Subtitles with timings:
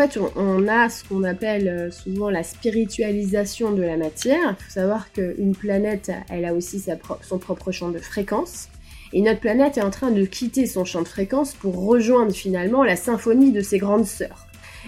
[0.00, 4.56] Fait, on, a ce qu'on appelle euh, souvent la spiritualisation de la matière.
[4.58, 6.82] Il faut savoir qu'une planète, elle a aussi
[7.20, 8.70] son propre champ de fréquence.
[9.12, 12.82] Et notre planète est en train de quitter son champ de fréquence pour rejoindre finalement
[12.82, 14.46] la symphonie de ses grandes sœurs.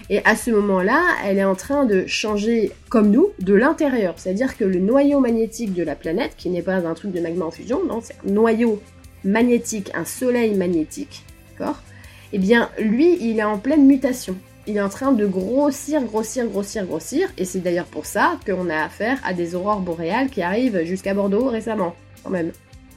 [0.09, 4.15] Et à ce moment-là, elle est en train de changer, comme nous, de l'intérieur.
[4.17, 7.45] C'est-à-dire que le noyau magnétique de la planète, qui n'est pas un truc de magma
[7.45, 8.81] en fusion, non, c'est un noyau
[9.23, 11.83] magnétique, un soleil magnétique, d'accord?
[12.31, 14.35] Eh bien, lui, il est en pleine mutation.
[14.65, 17.29] Il est en train de grossir, grossir, grossir, grossir.
[17.37, 21.13] Et c'est d'ailleurs pour ça qu'on a affaire à des aurores boréales qui arrivent jusqu'à
[21.13, 22.51] Bordeaux récemment, quand même.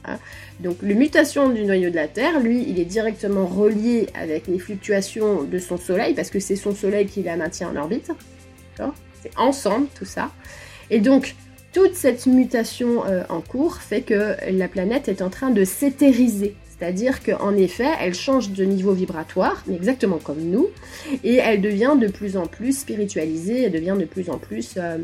[0.05, 0.17] Hein.
[0.61, 4.59] Donc, le mutation du noyau de la Terre, lui, il est directement relié avec les
[4.59, 8.11] fluctuations de son Soleil, parce que c'est son Soleil qui la maintient en orbite.
[9.21, 10.31] C'est ensemble tout ça.
[10.89, 11.35] Et donc,
[11.73, 16.55] toute cette mutation euh, en cours fait que la planète est en train de s'éthériser.
[16.79, 20.67] C'est-à-dire qu'en effet, elle change de niveau vibratoire, mais exactement comme nous,
[21.23, 24.75] et elle devient de plus en plus spiritualisée, elle devient de plus en plus...
[24.77, 24.99] Euh,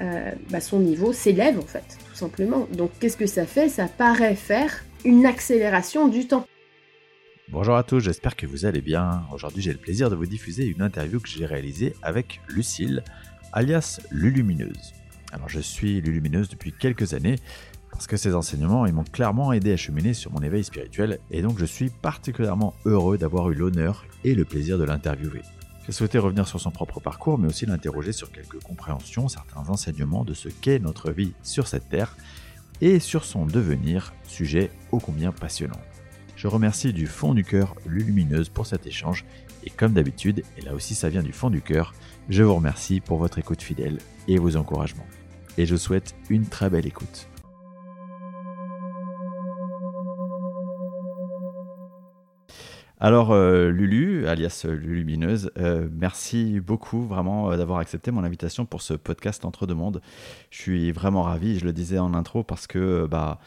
[0.00, 2.68] euh, bah, son niveau s'élève en fait, tout simplement.
[2.76, 3.70] Donc qu'est-ce que ça fait?
[3.70, 6.46] Ça paraît faire une accélération du temps.
[7.48, 9.22] Bonjour à tous, j'espère que vous allez bien.
[9.32, 13.04] Aujourd'hui j'ai le plaisir de vous diffuser une interview que j'ai réalisée avec Lucille,
[13.54, 14.92] alias Lulumineuse.
[15.32, 17.36] Alors je suis Lulumineuse depuis quelques années
[17.96, 21.58] parce que ces enseignements m'ont clairement aidé à cheminer sur mon éveil spirituel et donc
[21.58, 25.40] je suis particulièrement heureux d'avoir eu l'honneur et le plaisir de l'interviewer.
[25.86, 30.24] J'ai souhaité revenir sur son propre parcours, mais aussi l'interroger sur quelques compréhensions, certains enseignements
[30.24, 32.18] de ce qu'est notre vie sur cette terre
[32.82, 35.80] et sur son devenir, sujet ô combien passionnant.
[36.36, 39.24] Je remercie du fond du cœur Lulumineuse pour cet échange
[39.64, 41.94] et comme d'habitude, et là aussi ça vient du fond du cœur,
[42.28, 43.96] je vous remercie pour votre écoute fidèle
[44.28, 45.06] et vos encouragements.
[45.56, 47.26] Et je souhaite une très belle écoute.
[52.98, 58.80] Alors, euh, Lulu, alias Lulumineuse, euh, merci beaucoup vraiment euh, d'avoir accepté mon invitation pour
[58.80, 60.00] ce podcast Entre deux mondes.
[60.48, 63.38] Je suis vraiment ravi, je le disais en intro, parce que bah,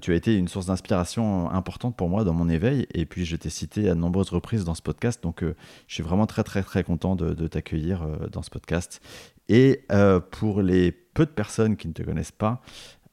[0.00, 2.86] tu as été une source d'inspiration importante pour moi dans mon éveil.
[2.94, 5.22] Et puis, je t'ai cité à de nombreuses reprises dans ce podcast.
[5.22, 9.00] Donc, je suis vraiment très, très, très content de, de t'accueillir dans ce podcast.
[9.48, 9.82] Et
[10.30, 12.62] pour les peu de personnes qui ne te connaissent pas,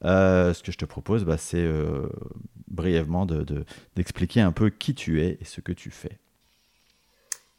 [0.02, 1.68] ce que je te propose, bah, c'est
[2.68, 3.26] brièvement
[3.96, 6.18] d'expliquer de, un peu qui tu es et ce que tu fais.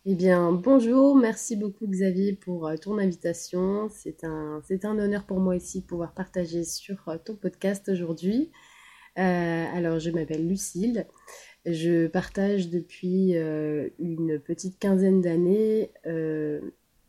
[0.10, 3.90] Eh bien, bonjour, merci beaucoup Xavier pour euh, ton invitation.
[3.90, 8.50] C'est un, honneur pour moi ici de pouvoir partager sur euh, ton podcast aujourd'hui.
[9.18, 11.08] Euh, alors, je m'appelle Lucille.
[11.66, 15.92] Je partage depuis une petite quinzaine d'années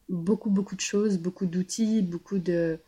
[0.09, 2.81] beaucoup, beaucoup de choses, beaucoup d'outils, beaucoup de,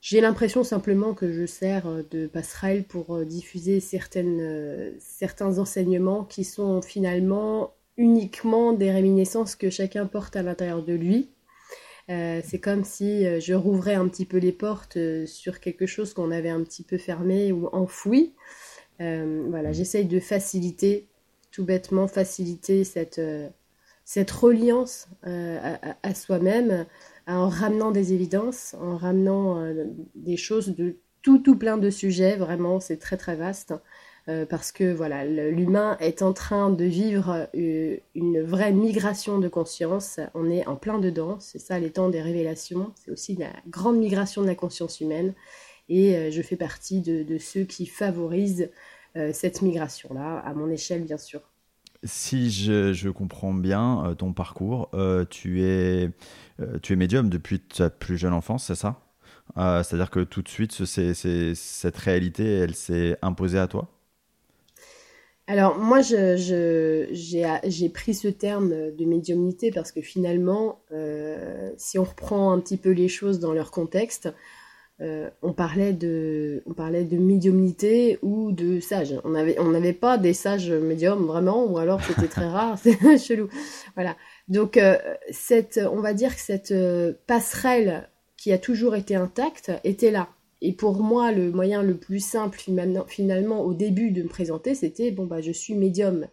[0.00, 3.82] j'ai l'impression simplement que je sers euh, de passerelle pour euh, diffuser
[4.16, 10.92] euh, certains enseignements qui sont finalement uniquement des réminiscences que chacun porte à l'intérieur de
[10.92, 11.30] lui.
[12.08, 16.48] c'est comme si je rouvrais un petit peu les portes sur quelque chose qu'on avait
[16.48, 18.34] un petit peu fermé ou enfoui.
[19.00, 21.08] voilà, j'essaye de faciliter,
[21.50, 23.20] tout bêtement, faciliter cette,
[24.04, 26.86] cette reliance à soi-même
[27.28, 29.84] en ramenant des évidences, en ramenant euh,
[30.14, 33.74] des choses de tout tout plein de sujets, vraiment c'est très très vaste.
[34.28, 39.48] Euh, parce que voilà, l'humain est en train de vivre euh, une vraie migration de
[39.48, 40.20] conscience.
[40.34, 42.92] On est en plein dedans, c'est ça les temps des révélations.
[42.94, 45.34] C'est aussi la grande migration de la conscience humaine.
[45.88, 48.70] Et je fais partie de, ceux qui favorisent
[49.32, 51.40] cette migration-là, à mon échelle bien sûr.
[52.04, 54.90] Si je, comprends bien ton parcours,
[55.30, 56.10] tu es
[56.60, 59.00] euh, tu es médium depuis ta plus jeune enfance, c'est ça?
[59.56, 63.88] Euh, C'est-à-dire que tout de suite, cette réalité, elle s'est imposée à toi?
[65.46, 72.52] Alors moi, j'ai pris ce terme de médiumnité parce que finalement, euh, si on reprend
[72.52, 74.28] un petit peu les choses dans leur contexte,
[75.00, 79.14] on, parlait de, on parlait de médiumnité ou de sage.
[79.24, 83.48] On n'avait on pas des sages médiums vraiment, ou alors c'était très rare, c'est chelou.
[83.94, 84.16] Voilà.
[84.48, 84.96] Donc, euh,
[85.30, 90.28] cette, on va dire que cette euh, passerelle qui a toujours été intacte était là.
[90.60, 92.58] Et pour moi, le moyen le plus simple,
[93.06, 96.26] finalement, au début de me présenter, c'était bon, bah, je suis médium.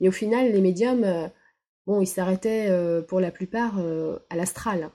[0.00, 1.28] Et au final, les médiums, euh,
[1.86, 2.70] bon, ils s'arrêtaient
[3.08, 3.78] pour la plupart
[4.28, 4.90] à l'astral.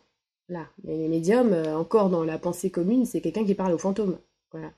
[0.48, 0.68] Là.
[0.84, 4.18] Mais les médiums, encore dans la pensée commune, c'est quelqu'un qui parle aux fantômes.
[4.52, 4.72] Voilà.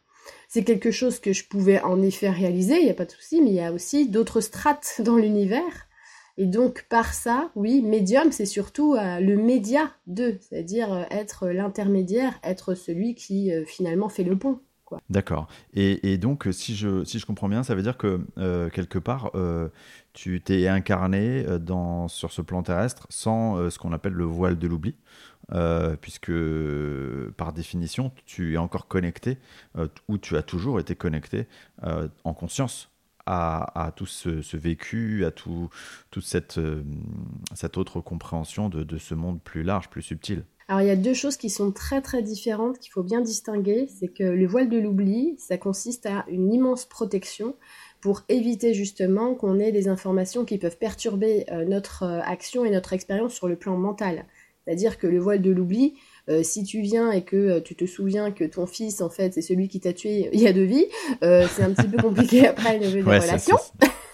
[0.48, 3.42] C'est quelque chose que je pouvais en effet réaliser, il n'y a pas de souci,
[3.42, 5.88] mais il y a aussi d'autres strates dans l'univers
[6.38, 11.48] et donc par ça, oui, médium, c'est surtout euh, le média de, c'est-à-dire euh, être
[11.48, 14.60] l'intermédiaire, être celui qui euh, finalement fait le pont.
[15.10, 15.48] D'accord.
[15.74, 18.22] Et, donc, si je, si je comprends bien, ça veut dire que
[18.70, 19.32] quelque part,
[20.14, 24.68] tu t'es incarné dans, sur ce plan terrestre sans ce qu'on appelle le voile de
[24.68, 24.96] l'oubli.
[26.02, 26.32] puisque
[27.36, 29.38] par définition, tu es encore connecté,
[30.08, 31.48] ou tu as toujours été connecté
[31.84, 32.90] en conscience
[33.28, 35.70] à, tout ce, vécu, à tout,
[36.12, 36.84] toute cette, euh,
[37.54, 40.44] cette autre compréhension de, de, ce monde plus large, plus subtil.
[40.68, 43.88] Alors il y a deux choses qui sont très très différentes qu'il faut bien distinguer.
[44.00, 47.56] C'est que le voile de l'oubli, ça consiste à une immense protection
[48.02, 52.70] pour éviter justement qu'on ait des informations qui peuvent perturber euh, notre euh, action et
[52.70, 54.26] notre expérience sur le plan mental.
[54.68, 55.94] C'est-à-dire que le voile de l'oubli,
[56.30, 59.34] euh, si tu viens et que euh, tu te souviens que ton fils, en fait,
[59.34, 60.88] c'est celui qui t'a tué il y a deux vies,
[61.24, 63.58] euh, c'est un petit peu compliqué après une nouvelle relation.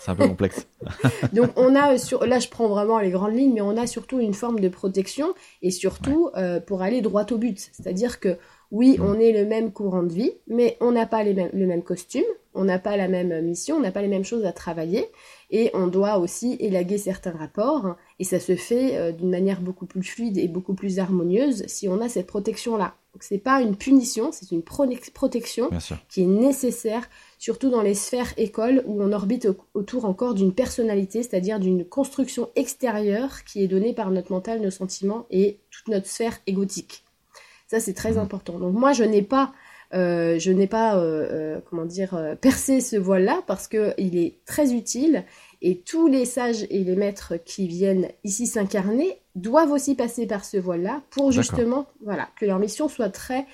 [0.04, 0.68] C'est un peu complexe.
[1.34, 4.20] Donc on a sur là je prends vraiment les grandes lignes, mais on a surtout
[4.20, 6.30] une forme de protection et surtout
[6.68, 7.70] pour aller droit au but.
[7.72, 8.38] C'est-à-dire que
[8.74, 9.06] oui, mm.
[9.06, 11.84] on est le même courant de vie, mais on n'a pas les mêmes, le même
[11.84, 12.24] costume,
[12.56, 15.06] on n'a pas la même mission, on n'a pas les mêmes choses à travailler,
[15.52, 19.86] et on doit aussi élaguer certains rapports, et ça se fait euh, d'une manière beaucoup
[19.86, 22.96] plus fluide et beaucoup plus harmonieuse si on a cette protection-là.
[23.14, 25.70] Donc c'est pas une punition, c'est une protection
[26.10, 27.08] qui est nécessaire,
[27.44, 32.50] surtout dans les sphères écoles où on orbite autour encore d'une personnalité, c'est-à-dire d'une construction
[32.56, 37.04] extérieure qui est donnée par notre mental, nos sentiments et toute notre sphère égotique.
[37.68, 38.20] Ça, c'est très mmh.
[38.20, 38.60] important.
[38.60, 39.52] Donc moi, je n'ai pas
[39.94, 44.74] euh, je n'ai pas, euh, euh, comment dire, percé ce voile-là parce qu'il est très
[44.74, 45.26] utile
[45.62, 50.46] et tous les sages et les maîtres qui viennent ici s'incarner doivent aussi passer par
[50.46, 53.46] ce voile-là pour justement, voilà, que leur mission soit très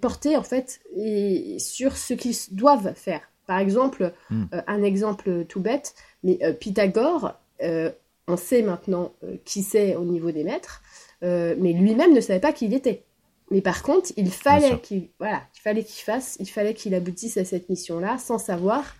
[0.00, 3.20] portée en fait et sur ce qu'ils doivent faire.
[3.46, 4.44] Par exemple, hmm.
[4.66, 9.12] un exemple tout bête, mais Pythagore, on sait maintenant
[9.44, 10.82] qui c'est au niveau des maîtres,
[11.22, 13.04] mais lui-même ne savait pas qui il était.
[13.50, 17.36] Mais par contre, il fallait qu'il voilà, il fallait qu'il fasse, il fallait qu'il aboutisse
[17.36, 18.96] à cette mission-là sans savoir.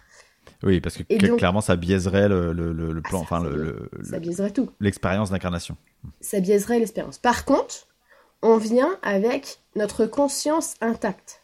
[0.62, 1.02] Oui, parce que
[1.36, 4.70] clairement, ça biaiserait le, le, le ah, plan, enfin le, ça biaiserait tout.
[4.80, 5.76] L'expérience d'incarnation.
[6.20, 7.18] Ça biaiserait l'expérience.
[7.18, 7.88] Par contre,
[8.44, 11.40] on vient avec notre conscience intacte.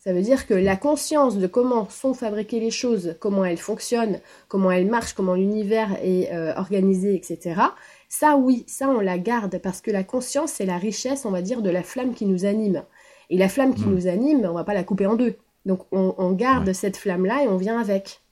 [0.00, 4.18] Ça veut dire que la conscience de comment sont fabriquées les choses, comment elles fonctionnent,
[4.48, 7.60] comment elles marchent, comment l'univers est euh, organisé, etc.
[8.08, 11.40] Ça, oui, ça, on la garde parce que la conscience, c'est la richesse, on va
[11.40, 12.82] dire, de la flamme qui nous anime.
[13.28, 13.94] Et la flamme qui hmm.
[13.94, 15.36] nous anime, on va pas la couper en deux.
[15.66, 18.22] Donc, on, garde cette flamme-là et on vient avec.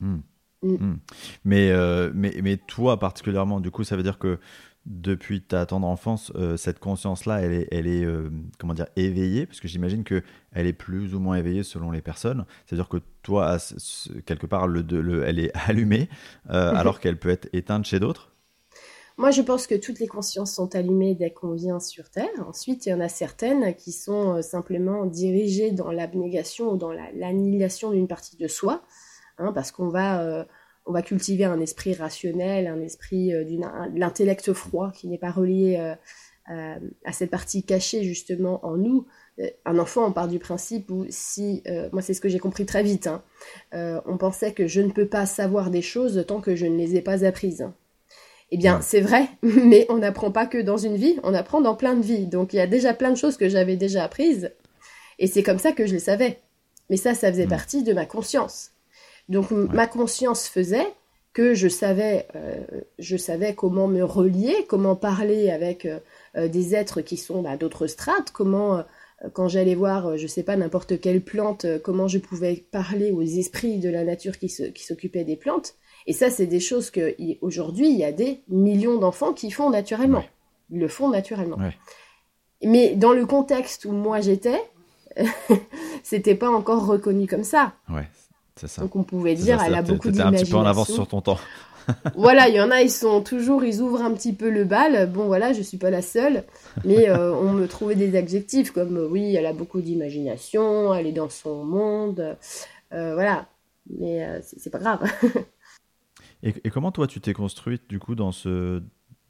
[0.00, 0.18] Hmm.
[0.62, 0.96] Hmm.
[1.44, 4.38] Mais, euh, mais, mais toi, particulièrement, du coup, ça veut dire que
[4.86, 9.68] depuis ta tendre enfance, euh, cette conscience-là, elle est, euh, comment dire, éveillée, parce que
[9.68, 10.22] j'imagine que
[10.52, 12.44] elle est plus ou moins éveillée selon les personnes.
[12.66, 13.58] C'est-à-dire que toi,
[14.26, 16.08] quelque part, le, le, elle est allumée,
[16.48, 18.34] alors qu'elle peut être éteinte chez d'autres?
[19.16, 22.28] Moi, je pense que toutes les consciences sont allumées dès qu'on vient sur Terre.
[22.48, 26.90] Ensuite, il y en a certaines qui sont euh, simplement dirigées dans l'abnégation ou dans
[26.92, 28.82] l'annihilation d'une partie de soi,
[29.38, 30.44] hein, parce qu'on va, euh,
[30.86, 35.30] on va cultiver un esprit rationnel, un esprit euh, de l'intellect froid qui n'est pas
[35.30, 35.94] relié
[36.46, 39.06] à cette partie cachée justement en nous.
[39.64, 42.82] Un enfant, on part du principe où si, moi c'est ce que j'ai compris très
[42.82, 43.22] vite, hein,
[43.72, 46.96] on pensait que je ne peux pas savoir des choses tant que je ne les
[46.96, 47.66] ai pas apprises.
[48.50, 51.74] Eh bien, c'est vrai, mais on n'apprend pas que dans une vie, on apprend dans
[51.74, 52.26] plein de vies.
[52.26, 54.52] Donc, il y a déjà plein de choses que j'avais déjà apprises,
[55.18, 56.40] et c'est comme ça que je les savais.
[56.90, 57.50] Mais ça, ça faisait mm.
[57.50, 58.73] partie de ma conscience.
[59.28, 60.86] Donc, ma conscience faisait
[61.34, 62.64] que je savais, euh,
[62.98, 65.98] je savais comment me relier, comment parler avec euh,
[66.36, 68.84] euh, des êtres qui sont bah, d'autres strates, comment,
[69.32, 73.78] quand j'allais voir, je sais pas, n'importe quelle plante, comment je pouvais parler aux esprits
[73.78, 75.74] de la nature qui s'occupaient des plantes.
[76.06, 79.70] Et ça, c'est des choses que aujourd'hui, il y a des millions d'enfants qui font
[79.70, 80.24] naturellement.
[80.70, 81.58] Ils le font naturellement.
[82.62, 84.60] Mais dans le contexte où moi j'étais,
[86.02, 87.72] c'était pas encore reconnu comme ça.
[87.88, 88.06] Ouais,
[88.56, 88.82] ça.
[88.82, 90.26] Donc on pouvait dire, elle a beaucoup d'imagination.
[90.26, 91.38] un petit peu en avance sur ton temps.
[92.14, 95.10] voilà, il y en a, ils sont toujours, ils ouvrent un petit peu le bal.
[95.10, 96.44] Bon, voilà, je suis pas la seule,
[96.84, 101.06] mais euh, on me trouvait des adjectifs comme euh, oui, elle a beaucoup d'imagination, elle
[101.06, 102.36] est dans son monde,
[102.92, 103.48] euh, voilà.
[103.98, 105.02] Mais c'est pas grave.
[106.42, 108.82] Et, comment toi tu t'es construite du coup dans ce,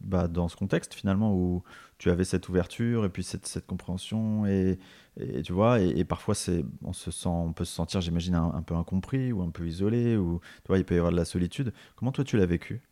[0.05, 1.63] bah, dans ce contexte finalement où
[1.99, 4.79] tu avais cette ouverture et puis cette, cette compréhension et,
[5.19, 8.63] et, tu vois et, parfois c'est on se sent on peut se sentir j'imagine un,
[8.63, 11.25] peu incompris ou un peu isolé ou tu vois il peut y avoir de la
[11.25, 11.73] solitude.
[11.97, 12.83] Comment toi tu l'as vécu?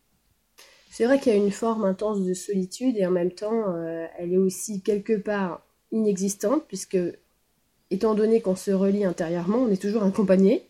[0.89, 4.05] C'est vrai qu'il y a une forme intense de solitude et en même temps euh,
[4.17, 6.97] elle est aussi quelque part inexistante puisque
[7.89, 10.67] étant donné qu'on se relie intérieurement on est toujours accompagné.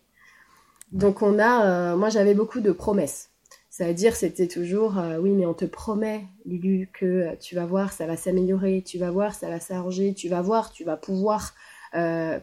[0.91, 3.32] Donc on a, euh, moi j'avais beaucoup de promesses.
[3.75, 7.55] Ça veut dire, c'était toujours, euh, oui, mais on te promet, Lulu, que euh, tu
[7.55, 10.83] vas voir, ça va s'améliorer, tu vas voir, ça va s'arranger, tu vas voir, tu
[10.83, 11.55] vas pouvoir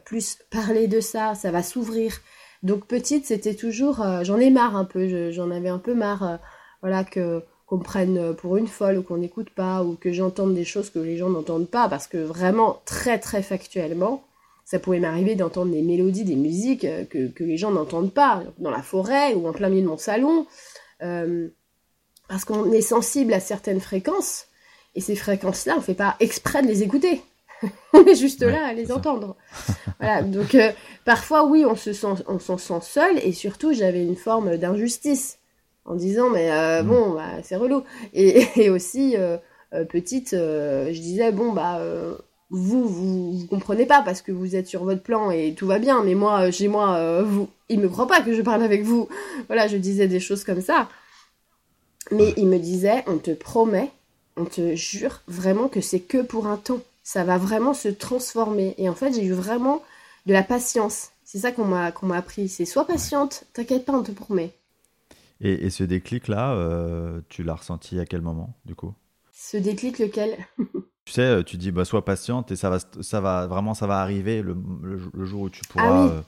[0.04, 2.20] plus parler de ça, ça va s'ouvrir.
[2.64, 6.38] Donc petite, c'était toujours, j'en ai marre un peu, j'en avais un peu marre,
[6.82, 10.54] voilà que qu'on me prenne pour une folle ou qu'on n'écoute pas ou que j'entende
[10.54, 14.22] des choses que les gens n'entendent pas parce que vraiment très très factuellement,
[14.70, 18.70] ça pouvait m'arriver d'entendre des mélodies, des musiques euh, que, les gens n'entendent pas, dans
[18.70, 20.46] la forêt ou en plein milieu de mon salon,
[21.02, 21.48] euh,
[22.28, 24.46] parce qu'on est sensible à certaines fréquences,
[24.94, 27.22] et ces fréquences-là, on ne fait pas exprès de les écouter.
[27.92, 29.36] on est juste là à les entendre.
[29.98, 30.72] voilà, donc euh,
[31.04, 35.38] parfois, oui, on se sent, on s'en sent seul, et surtout, j'avais une forme d'injustice,
[35.84, 36.86] en disant, mais mm.
[36.86, 37.84] bon, bah, c'est relou.
[38.14, 39.16] Et, et aussi,
[39.88, 41.80] petite, je disais, bon, bah
[42.50, 45.78] vous, vous, vous comprenez pas parce que vous êtes sur votre plan et tout va
[45.78, 48.62] bien, mais moi, euh, chez moi, euh, vous, il me croit pas que je parle
[48.62, 49.08] avec vous.
[49.46, 50.88] Voilà, je disais des choses comme ça.
[52.10, 53.90] Mais il me disait, on te promet,
[54.36, 56.80] on te jure vraiment que c'est que pour un temps.
[57.04, 58.74] Ça va vraiment se transformer.
[58.78, 59.82] Et en fait, j'ai eu vraiment
[60.26, 61.10] de la patience.
[61.24, 62.48] C'est ça qu'on m'a qu'on m'a appris.
[62.48, 64.52] C'est sois patiente, t'inquiète pas, on te promet.
[65.40, 68.92] Et, ce déclic-là, euh, tu l'as ressenti à quel moment, du coup?
[69.32, 70.36] Ce déclic, lequel?
[71.04, 73.86] tu sais, euh, tu dis, bah, sois patiente et ça va, ça va vraiment, ça
[73.86, 76.20] va arriver le, le, jour où tu pourras, ah euh,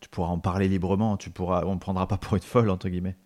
[0.00, 1.16] tu pourras en parler librement.
[1.16, 3.16] Tu pourras, on ne prendra pas pour une folle entre guillemets.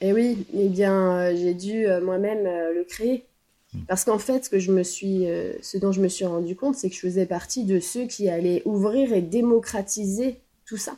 [0.00, 3.24] Et eh oui, eh bien, euh, j'ai dû moi-même le créer.
[3.72, 3.80] Hmm.
[3.88, 5.26] Parce qu'en fait, ce, que je me suis,
[5.62, 8.28] ce dont je me suis rendu compte, c'est que je faisais partie de ceux qui
[8.28, 10.96] allaient ouvrir et démocratiser tout ça.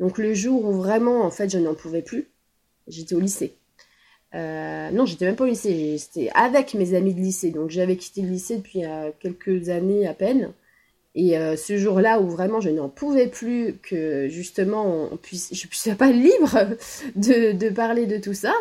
[0.00, 2.28] Donc le jour où vraiment, en fait, je n'en pouvais plus,
[2.88, 3.56] j'étais au lycée.
[4.34, 7.50] Euh, non, j'étais même pas au lycée, j'étais avec mes amis de lycée.
[7.50, 10.52] Donc j'avais quitté le lycée depuis euh, quelques années à peine.
[11.14, 15.64] Et euh, ce jour-là où vraiment je n'en pouvais plus que justement on puisse, je
[15.64, 16.76] ne puisse pas libre
[17.16, 18.52] de, parler de tout ça,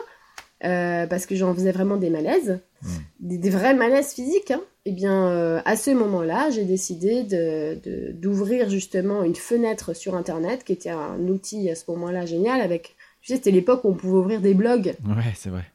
[0.62, 2.88] parce que j'en faisais vraiment des malaises, mmh.
[3.20, 4.52] des, vrais malaises physiques.
[4.52, 4.62] Hein.
[4.86, 7.24] Et eh bien à ce moment-là, j'ai décidé
[8.14, 12.95] d'ouvrir justement une fenêtre sur Internet, qui était un outil à ce moment-là génial avec
[13.26, 14.94] tu sais, c'était l'époque où on pouvait ouvrir des blogs.
[15.04, 15.66] Ouais, c'est vrai.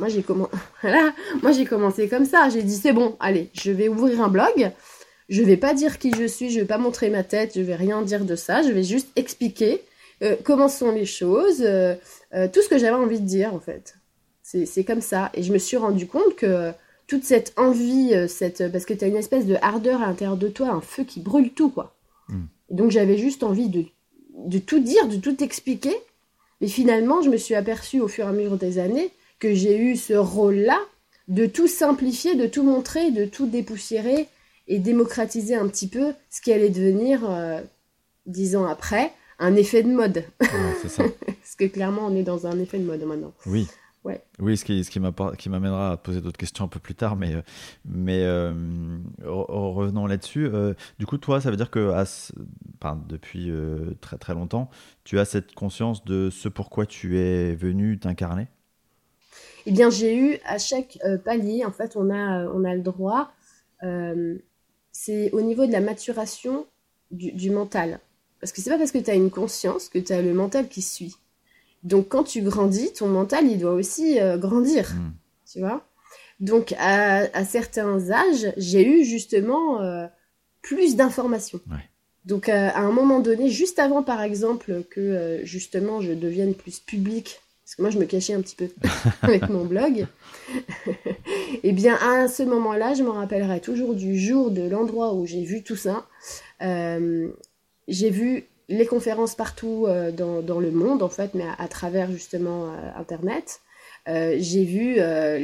[0.00, 0.24] Moi, j'ai
[0.82, 1.14] voilà.
[1.40, 2.48] Moi, j'ai commencé comme ça.
[2.48, 4.72] J'ai dit, c'est bon, allez, je vais ouvrir un blog.
[5.28, 7.76] Je vais pas dire qui je suis, je vais pas montrer ma tête, je vais
[7.76, 8.62] rien dire de ça.
[8.62, 9.82] Je vais juste expliquer
[10.24, 11.94] euh, comment sont les choses, euh,
[12.34, 13.94] euh, tout ce que j'avais envie de dire, en fait.
[14.42, 15.30] C'est comme ça.
[15.34, 16.72] Et je me suis rendu compte que
[17.06, 20.48] toute cette envie, cette parce que tu as une espèce de ardeur à l'intérieur de
[20.48, 21.94] toi, un feu qui brûle tout, quoi.
[22.28, 22.46] Hmm.
[22.68, 23.84] donc, j'avais juste envie de,
[24.44, 25.94] de tout dire, de tout expliquer.
[26.60, 29.78] Et finalement, je me suis aperçue au fur et à mesure des années que j'ai
[29.78, 30.78] eu ce rôle-là
[31.28, 34.28] de tout simplifier, de tout montrer, de tout dépoussiérer
[34.68, 37.60] et démocratiser un petit peu ce qui allait devenir, euh,
[38.26, 40.24] dix ans après, un effet de mode.
[40.82, 41.04] c'est ça.
[41.26, 43.32] Parce que clairement, on est dans un effet de mode maintenant.
[43.46, 43.66] Oui.
[44.02, 44.22] Ouais.
[44.38, 47.34] Oui, ce qui, ce qui m'amènera à poser d'autres questions un peu plus tard, mais,
[47.84, 48.52] mais euh,
[49.24, 50.46] revenons là-dessus.
[50.46, 51.92] Euh, du coup, toi, ça veut dire que
[53.08, 54.70] depuis euh, très très longtemps,
[55.04, 58.48] tu as cette conscience de ce pourquoi tu es venu t'incarner?
[59.66, 63.30] Eh bien, j'ai eu à chaque palier, en fait, on a, on a le droit,
[64.90, 66.66] c'est au niveau de la maturation
[67.10, 68.00] du, du mental.
[68.40, 70.68] Parce que c'est pas parce que tu as une conscience que tu as le mental
[70.68, 71.14] qui suit.
[71.82, 75.12] Donc quand tu grandis, ton mental, il doit aussi euh, grandir, hmm.
[75.50, 75.86] tu vois?
[76.40, 80.06] Donc à, certains âges, j'ai eu justement euh,
[80.62, 81.60] plus d'informations.
[82.24, 86.78] Donc euh, à un moment donné, juste avant par exemple que justement je devienne plus
[86.78, 88.68] public, parce que moi je me cachais un petit peu
[89.22, 90.06] avec mon blog,
[90.86, 90.94] et
[91.62, 95.44] eh bien à ce moment-là, je me rappellerai toujours du jour, de l'endroit où j'ai
[95.44, 96.06] vu tout ça.
[96.60, 102.72] j'ai vu les conférences partout euh, dans, le monde, en fait, mais à, travers justement
[102.72, 103.60] euh, Internet.
[104.08, 104.96] Euh, j'ai vu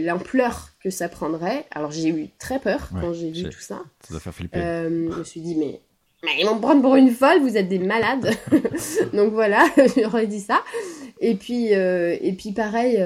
[0.03, 1.67] l'ampleur que ça prendrait.
[1.73, 3.83] Alors j'ai eu très peur quand j'ai vu tout ça.
[4.01, 4.59] Ça doit faire flipper.
[4.59, 5.83] je me suis dit, mais,
[6.23, 8.31] ils vont me prendre pour une folle, vous êtes des malades.
[9.13, 9.65] Donc voilà,
[9.97, 10.63] j'aurais dit ça.
[11.21, 13.03] Et puis, et puis pareil,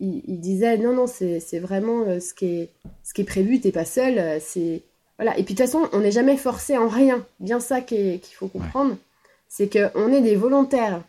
[0.00, 2.70] il, disait, non, non, c'est vraiment ce, qui est,
[3.04, 4.40] ce qui est prévu, t'es pas seul.
[4.40, 4.82] c'est
[5.18, 5.38] voilà.
[5.38, 7.24] Et puis de toute façon, on n'est jamais forcé en rien.
[7.40, 8.96] Bien ça qu'il faut comprendre
[9.48, 11.02] c'est qu'on est des volontaires.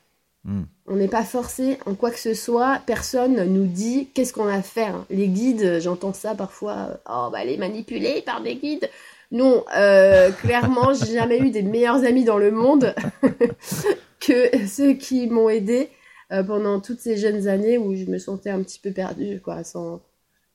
[0.43, 0.63] Hmm.
[0.85, 2.81] On n'est pas forcé en quoi que ce soit.
[2.85, 5.05] Personne nous dit qu'est-ce qu'on a à faire.
[5.09, 6.99] Les guides, j'entends ça parfois.
[7.09, 8.89] Oh, bah, les manipuler par des guides.
[9.31, 12.95] Non, euh, clairement, j'ai jamais eu des meilleurs amis dans le monde
[14.19, 15.89] que ceux qui m'ont aidé
[16.31, 19.63] euh, pendant toutes ces jeunes années où je me sentais un petit peu perdue, quoi.
[19.63, 20.01] Sans,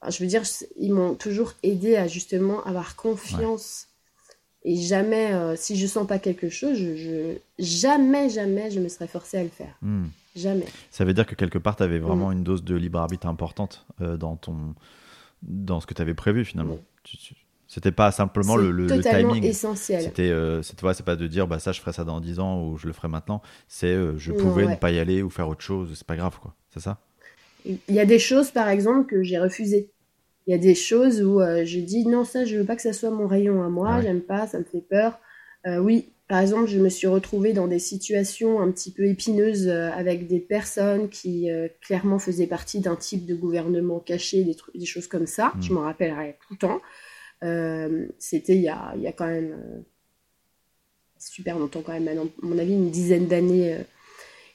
[0.08, 0.42] je veux dire,
[0.76, 3.88] ils m'ont toujours aidé à justement avoir confiance
[4.64, 9.08] et jamais, euh, si je sens pas quelque chose, je, jamais, jamais, je me serais
[9.08, 9.74] forcée à le faire.
[9.82, 10.06] Hmm.
[10.36, 10.66] Jamais.
[10.90, 12.32] Ça veut dire que quelque part, tu avais vraiment hmm.
[12.32, 14.74] une dose de libre arbitre importante euh, dans, ton,
[15.42, 16.78] dans ce que tu avais prévu finalement.
[17.72, 19.42] C'était pas simplement le, le, timing.
[19.44, 20.02] essentiel.
[20.02, 20.76] C'était, euh, c'est
[21.06, 23.08] pas de dire bah ça je ferai ça dans 10 ans ou je le ferai
[23.08, 23.40] maintenant.
[23.66, 25.90] C'est euh, je pouvais ne pas y aller ou faire autre chose.
[25.94, 26.54] C'est pas grave quoi.
[26.68, 26.98] C'est ça?
[27.64, 29.88] Il y a des choses par exemple que j'ai refusées.
[30.46, 32.82] Il y a des choses où euh, je dis non ça je veux pas que
[32.82, 34.02] ça soit mon rayon à moi.
[34.02, 35.18] J'aime pas, ça me fait peur.
[35.64, 40.26] oui, par exemple, je me suis retrouvée dans des situations un petit peu épineuses avec
[40.26, 41.48] des personnes qui
[41.80, 45.54] clairement faisaient partie d'un type de gouvernement caché, des, des choses comme ça.
[45.62, 45.74] Je hmm.
[45.74, 46.82] m'en rappellerai tout le temps.
[47.42, 49.80] Euh, c'était il y a, il y a quand même euh,
[51.18, 53.74] super longtemps quand même, à mon avis une dizaine d'années.
[53.74, 53.82] Euh.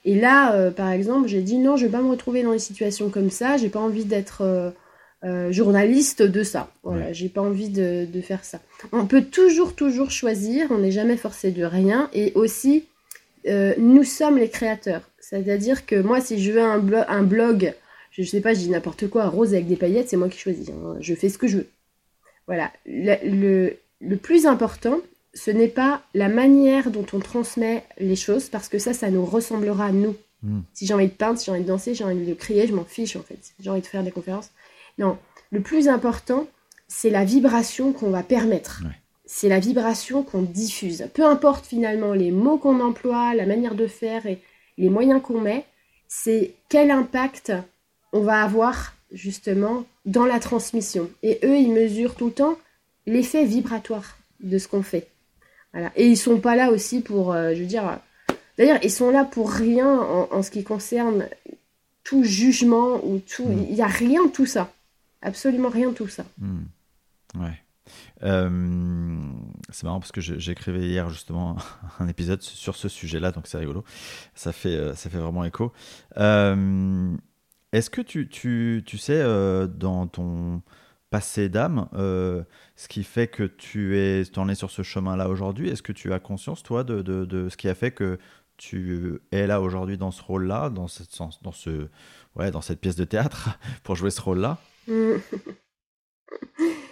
[0.05, 3.09] Et là, par exemple, j'ai dit non, je vais pas me retrouver dans des situations
[3.09, 3.57] comme ça.
[3.57, 4.73] J'ai pas envie d'être
[5.49, 6.71] journaliste de ça.
[6.83, 8.61] Voilà, j'ai pas envie de, de, faire ça.
[8.93, 10.67] On peut toujours, toujours choisir.
[10.71, 12.09] On n'est jamais forcé de rien.
[12.13, 12.85] Et aussi,
[13.45, 15.09] nous sommes les créateurs.
[15.19, 17.73] C'est-à-dire que moi, si je veux un, un blog,
[18.11, 20.69] je, sais pas, je dis n'importe quoi, rose avec des paillettes, c'est moi qui choisis.
[20.69, 20.95] Hein.
[21.01, 21.67] Je fais ce que je veux.
[22.47, 22.71] Voilà.
[22.85, 23.75] Le,
[24.21, 24.99] plus important,
[25.33, 29.25] ce n'est pas la manière dont on transmet les choses, parce que ça, ça nous
[29.25, 30.15] ressemblera à nous.
[30.43, 30.61] Hmm.
[30.73, 32.73] Si j'ai envie de peindre, si j'ai envie de danser, j'ai envie de crier, je
[32.73, 33.37] m'en fiche en fait.
[33.41, 34.51] Si j'ai envie de faire des conférences.
[34.97, 35.17] Non,
[35.51, 36.47] le plus important,
[36.87, 38.83] c'est la vibration qu'on va permettre.
[39.25, 41.09] C'est la vibration qu'on diffuse.
[41.13, 44.39] Peu importe finalement les mots qu'on emploie, la manière de faire et
[44.77, 45.65] les moyens qu'on met,
[46.07, 47.51] c'est quel impact
[48.13, 51.09] on va avoir justement dans la transmission.
[51.23, 52.57] Et eux, ils mesurent tout le temps
[53.05, 55.07] l'effet vibratoire de ce qu'on fait.
[55.73, 55.91] Voilà.
[55.95, 57.99] Et ils sont pas là aussi pour, euh, je veux dire,
[58.57, 61.27] d'ailleurs, ils sont là pour rien en, ce qui concerne
[62.03, 63.45] tout jugement ou tout.
[63.45, 63.65] Hmm.
[63.69, 64.71] Il n'y a rien de tout ça.
[65.21, 66.25] Absolument rien de tout ça.
[66.37, 66.63] Hmm.
[67.35, 67.61] Ouais.
[68.23, 68.49] Euh,
[69.69, 71.57] c'est marrant parce que j'écrivais hier justement
[71.99, 73.83] un épisode sur ce sujet-là, donc c'est rigolo.
[74.35, 75.71] Ça fait, euh, ça fait vraiment écho.
[76.17, 77.15] Euh,
[77.73, 80.61] est-ce que tu, tu, tu sais, euh, dans ton
[81.09, 82.43] passé d'âme, euh,
[82.75, 86.13] ce qui fait que tu es, en es sur ce chemin-là aujourd'hui, est-ce que tu
[86.13, 88.17] as conscience, toi, de, de, ce qui a fait que
[88.57, 91.87] tu es là aujourd'hui dans ce rôle-là, dans, cette, dans, ce,
[92.35, 94.57] ouais, dans cette pièce de théâtre, pour jouer ce rôle-là?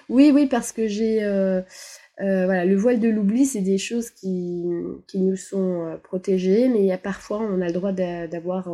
[0.08, 1.24] Oui, oui, parce que j'ai...
[1.24, 1.62] Euh,
[2.20, 4.64] voilà, le voile de l'oubli, c'est des choses qui,
[5.08, 8.70] qui nous sont protégées, mais il y a parfois, on a le droit d'avoir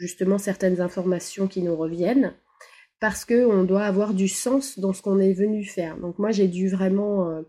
[0.00, 2.32] justement certaines informations qui nous reviennent
[3.00, 5.98] parce qu'on doit avoir du sens dans ce qu'on est venu faire.
[5.98, 7.42] Donc moi j'ai dû vraiment euh,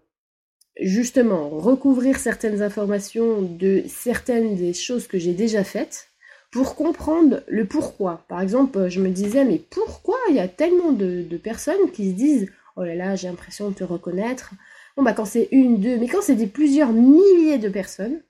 [0.80, 6.10] justement recouvrir certaines informations de certaines des choses que j'ai déjà faites
[6.52, 8.26] pour comprendre le pourquoi.
[8.28, 12.16] Par exemple, je me disais mais pourquoi il y a tellement de, personnes qui se
[12.16, 14.54] disent oh là là j'ai l'impression de te reconnaître.
[14.98, 18.22] Bon bah quand c'est une, deux, mais quand c'est des plusieurs milliers de personnes,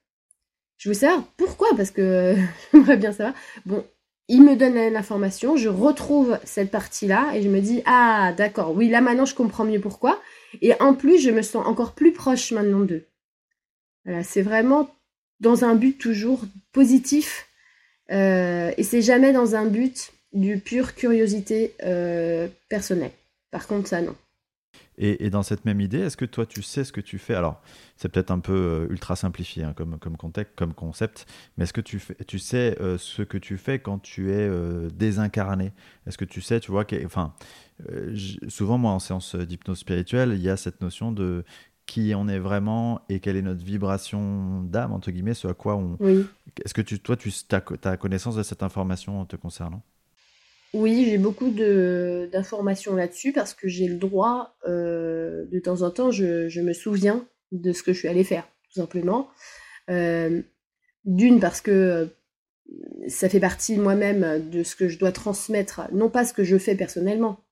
[0.78, 2.36] je veux savoir pourquoi, parce que
[2.74, 3.36] j'aimerais bien savoir.
[3.68, 3.84] Bon,
[4.32, 8.88] il me donne l'information, je retrouve cette partie-là et je me dis ah d'accord, oui
[8.88, 10.22] là maintenant je comprends mieux pourquoi.
[10.62, 13.06] Et en plus je me sens encore plus proche maintenant d'eux.
[14.06, 14.90] Voilà, c'est vraiment
[15.42, 17.46] dans un but toujours positif
[18.10, 23.12] euh, et c'est jamais dans un but du pure curiosité euh, personnelle.
[23.52, 24.16] Par contre ça non.
[25.04, 27.34] Et, dans cette même idée, est-ce que toi, tu sais ce que tu fais?
[27.34, 27.60] Alors,
[27.98, 31.26] c'est peut-être un peu euh, ultra simplifié hein, comme, comme, contexte, comme concept,
[31.58, 34.48] mais est-ce que tu, fais, tu sais euh, ce que tu fais quand tu es
[34.48, 35.72] euh, désincarné?
[36.06, 37.34] Est-ce que tu sais, tu vois, enfin,
[38.48, 41.46] souvent, moi, en séance d'hypnose spirituelle, il y a cette notion de
[41.88, 45.78] qui on est vraiment et quelle est notre vibration d'âme, entre guillemets, ce à quoi
[45.78, 45.98] on...
[46.00, 46.28] Oui.
[46.64, 49.82] Est-ce que tu, toi, tu as connaissance de cette information te concernant
[50.74, 56.12] oui, j'ai beaucoup d'informations là-dessus parce que j'ai le droit, euh, de temps en temps,
[56.12, 59.30] je, me souviens de ce que je suis allée faire, tout simplement.
[59.90, 60.42] Euh,
[61.04, 62.06] d'une, parce que euh,
[63.08, 66.58] ça fait partie moi-même de ce que je dois transmettre, non pas ce que je
[66.58, 67.44] fais personnellement,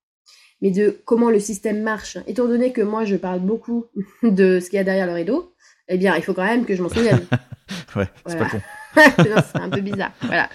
[0.62, 2.18] mais de comment le système marche.
[2.26, 3.88] Étant donné que moi, je parle beaucoup
[4.24, 5.54] de ce qu'il y a derrière le rideau,
[5.90, 7.26] eh bien, il faut quand même que je m'en souvienne.
[7.98, 8.62] ouais, c'est pas con.
[8.96, 10.14] c'est un peu bizarre.
[10.22, 10.50] Voilà.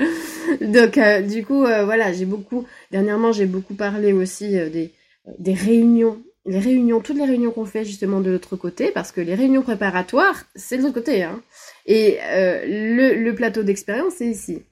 [0.61, 2.67] Donc, euh, du coup, euh, voilà, j'ai beaucoup.
[2.91, 4.93] Dernièrement, j'ai beaucoup parlé aussi euh, des,
[5.39, 6.23] des réunions.
[6.47, 9.63] Les réunions, toutes les réunions qu'on fait justement de l'autre côté, parce que les réunions
[9.63, 11.23] préparatoires, c'est de l'autre côté.
[11.23, 11.43] Hein.
[11.87, 14.63] Et le, plateau d'expérience, c'est ici.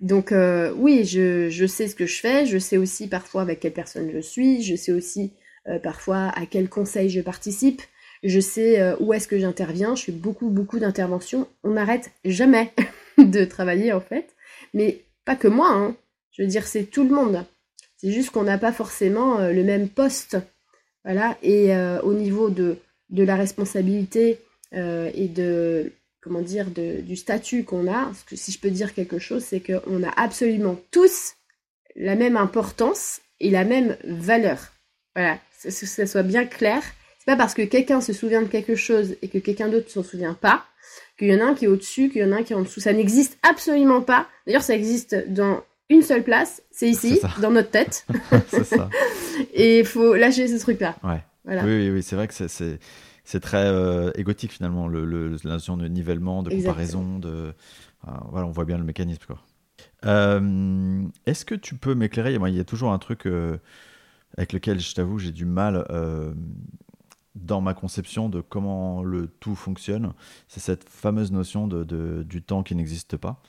[0.00, 0.34] Donc,
[0.76, 2.44] oui, je, je sais ce que je fais.
[2.44, 4.62] Je sais aussi parfois avec quelle personne je suis.
[4.62, 5.32] Je sais aussi
[5.82, 7.80] parfois à quel conseil je participe
[8.22, 11.48] je sais où est-ce que j'interviens, je fais beaucoup, beaucoup d'interventions.
[11.64, 12.72] On n'arrête jamais
[13.18, 14.34] de travailler en fait,
[14.74, 15.94] mais pas que moi, hein.
[16.32, 17.44] je veux dire, c'est tout le monde.
[17.98, 20.38] C'est juste qu'on n'a pas forcément euh, le même poste.
[21.04, 22.78] Voilà, et euh, au niveau de,
[23.10, 24.40] la responsabilité
[24.72, 29.60] et de, comment dire, du statut qu'on a, si je peux dire quelque chose, c'est
[29.60, 31.34] qu'on a absolument tous
[31.94, 34.72] la même importance et la même valeur.
[35.14, 36.82] Voilà, que ça soit bien clair
[37.26, 40.34] pas parce que quelqu'un se souvient de quelque chose et que quelqu'un d'autre s'en souvient
[40.34, 40.64] pas
[41.18, 42.56] qu'il y en a un qui est au-dessus, qu'il y en a un qui est
[42.56, 42.80] en dessous.
[42.80, 44.26] Ça n'existe absolument pas.
[44.46, 48.06] D'ailleurs, ça existe dans une seule place, c'est ici, dans notre tête.
[48.48, 48.90] c'est ça.
[49.54, 50.96] et il faut lâcher ce truc-là.
[51.04, 51.22] Ouais.
[51.44, 51.64] Voilà.
[51.64, 52.78] Oui, oui, oui c'est vrai que c'est
[53.26, 57.52] c'est très euh, égotique finalement, le, le, la notion de nivellement, de comparaison, de
[58.30, 59.38] voilà, on voit bien le mécanisme quoi.
[60.04, 62.34] Euh, est-ce que tu peux m'éclairer?
[62.34, 63.58] Il y a toujours un truc euh,
[64.36, 65.84] avec lequel je t'avoue j'ai du mal
[67.36, 70.12] dans ma conception de comment le tout fonctionne.
[70.48, 73.42] C'est cette fameuse notion de, du temps qui n'existe pas.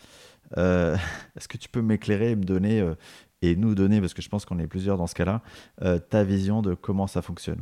[0.58, 0.95] Euh,
[1.38, 2.95] est-ce que tu peux m'éclairer et me donner, euh,
[3.41, 5.41] et nous donner, parce que je pense qu'on est plusieurs dans ce cas-là,
[5.82, 7.62] euh, ta vision de comment ça fonctionne?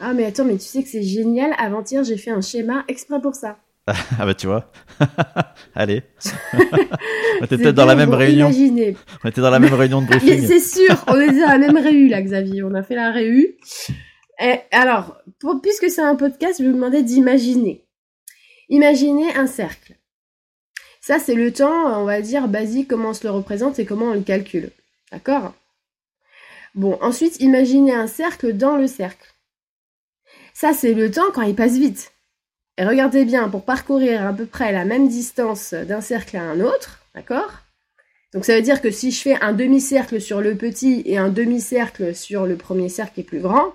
[0.00, 1.52] Ah mais attends, mais tu sais que c'est génial.
[1.58, 3.58] Avant-hier, j'ai fait un schéma exprès pour ça.
[3.86, 4.70] ah bah tu vois.
[5.74, 6.02] Allez.
[7.40, 8.50] on était peut-être dans la même réunion.
[9.24, 10.46] On était dans la même réunion de briefing.
[10.46, 12.62] c'est sûr, on était dans la même réu là, Xavier.
[12.62, 13.56] On a fait la réu.
[14.40, 15.18] Et alors,
[15.62, 17.84] puisque c'est un podcast, je vais vous demander d'imaginer.
[18.70, 19.96] Imaginez un cercle.
[21.02, 24.06] Ça, c'est le temps, on va dire, basique, comment on se le représente et comment
[24.06, 24.70] on le calcule.
[25.12, 25.54] D'accord?
[26.74, 29.34] Bon, ensuite, imaginez un cercle dans le cercle.
[30.54, 32.12] Ça, c'est le temps quand il passe vite.
[32.78, 36.60] Et regardez bien, pour parcourir à peu près la même distance d'un cercle à un
[36.60, 37.50] autre, d'accord?
[38.32, 41.28] Donc ça veut dire que si je fais un demi-cercle sur le petit et un
[41.28, 43.74] demi-cercle sur le premier cercle qui est plus grand,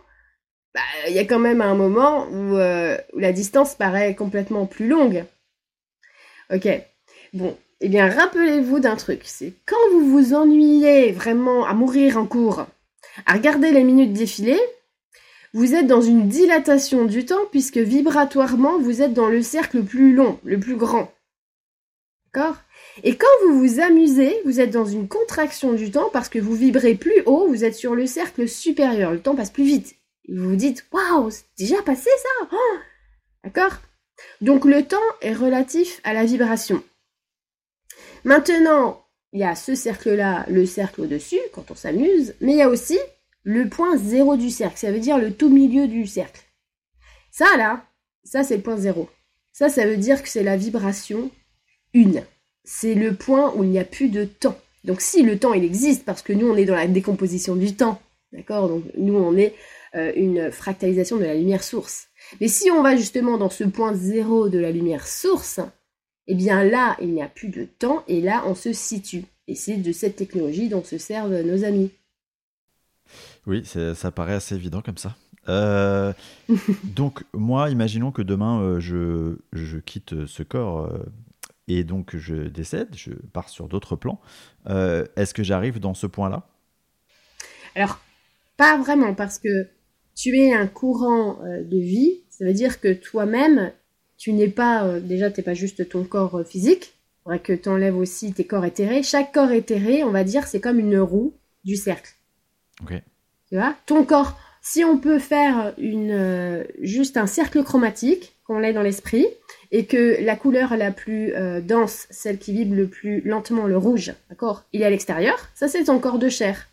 [0.76, 4.90] bah, il y a quand même un moment euh, où, la distance paraît complètement plus
[4.90, 5.24] longue.
[6.54, 6.68] Ok.
[7.32, 9.22] Bon, eh bien, rappelez-vous d'un truc.
[9.24, 12.68] C'est quand vous vous ennuyez vraiment à mourir en cours,
[13.26, 14.60] à regarder les minutes défiler,
[15.54, 19.84] vous êtes dans une dilatation du temps puisque vibratoirement, vous êtes dans le cercle le
[19.84, 21.10] plus long, le plus grand.
[22.34, 22.58] D'accord?
[23.04, 26.54] Et quand vous vous amusez, vous êtes dans une contraction du temps parce que vous
[26.54, 29.14] vibrez plus haut, vous êtes sur le cercle supérieur.
[29.14, 29.96] Le temps passe plus vite
[30.30, 32.78] vous vous dites waouh, c'est déjà passé ça oh
[33.44, 33.74] D'accord?
[34.42, 36.84] Donc le temps est relatif à la vibration.
[38.24, 42.62] Maintenant, il y a ce cercle-là, le cercle au-dessus, quand on s'amuse, mais il y
[42.62, 42.98] a aussi
[43.44, 46.42] le point zéro du cercle, ça veut dire le tout milieu du cercle.
[47.32, 47.86] Ça là,
[48.24, 49.10] ça c'est le point zéro.
[49.52, 51.32] Ça, ça veut dire que c'est la vibration
[51.94, 52.24] une.
[52.64, 54.58] C'est le point où il n'y a plus de temps.
[54.84, 57.76] Donc si le temps il existe, parce que nous on est dans la décomposition du
[57.76, 58.02] temps,
[58.34, 58.68] d'accord?
[58.68, 59.56] Donc nous on est
[59.96, 62.10] euh, une fractalisation de la lumière source.
[62.42, 65.62] Mais si on va justement dans ce point zéro de la lumière source,
[66.28, 69.24] eh bien là, il n'y a plus de temps et là, on se situe.
[69.48, 71.92] Et c'est de cette technologie dont se servent nos amis.
[73.46, 75.16] Oui, ça paraît assez évident comme ça.
[75.48, 76.12] Euh,
[76.84, 80.92] donc moi, imaginons que demain, euh, je, je, quitte ce corps
[81.70, 84.20] et donc je décède, je pars sur d'autres plans.
[84.68, 86.48] Est-ce que j'arrive dans ce point-là?
[87.76, 88.00] Alors,
[88.58, 89.70] pas vraiment, parce que
[90.16, 93.72] tu es un courant euh, de vie, ça veut dire que toi-même,
[94.18, 97.40] tu n'es pas, euh, déjà, tu n'es pas juste ton corps euh, physique, il faudrait
[97.40, 99.04] que tu enlèves aussi tes corps éthérés.
[99.04, 102.12] Chaque corps éthéré, on va dire, c'est comme une roue du cercle.
[102.82, 102.94] Ok.
[103.50, 103.76] Tu vois?
[103.86, 109.26] Ton corps, si on peut faire une, juste un cercle chromatique, qu'on l'ait dans l'esprit,
[109.72, 114.14] et que la couleur la plus dense, celle qui vibre le plus lentement, le rouge,
[114.30, 116.68] d'accord, il est à l'extérieur, ça c'est ton corps de chair.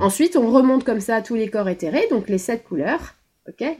[0.00, 3.14] Ensuite, on remonte comme ça tous les corps éthérés, donc les sept couleurs.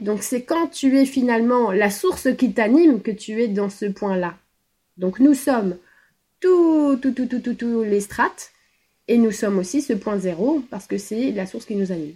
[0.01, 3.85] donc c'est quand tu es finalement la source qui t'anime que tu es dans ce
[3.85, 4.35] point-là.
[4.97, 5.77] Donc nous sommes
[6.39, 8.51] tous tout, tout, tout, tout, les strates
[9.07, 12.15] et nous sommes aussi ce point zéro parce que c'est la source qui nous anime.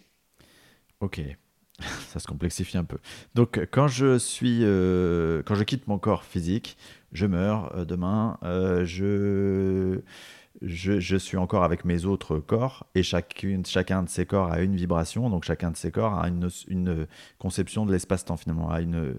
[0.99, 1.21] Ok,
[2.07, 2.97] ça se complexifie un peu.
[3.35, 6.77] Donc quand je suis, euh, quand je quitte mon corps physique,
[7.11, 10.01] je meurs euh, demain, euh, je
[10.63, 14.75] je, suis encore avec mes autres corps et chacune, chacun de ces corps a une
[14.75, 19.15] vibration, donc chacun de ces corps a une, une conception de l'espace-temps finalement, a une,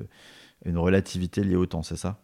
[0.64, 2.20] une relativité liée au temps, c'est ça?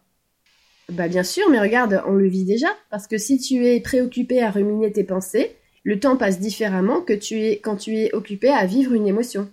[0.89, 4.41] Bah bien sûr, mais regarde, on le vit déjà, parce que si tu es préoccupé
[4.41, 8.49] à ruminer tes pensées, le temps passe différemment que tu es quand tu es occupé
[8.49, 9.49] à vivre une émotion.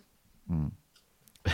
[0.49, 0.69] Hmm.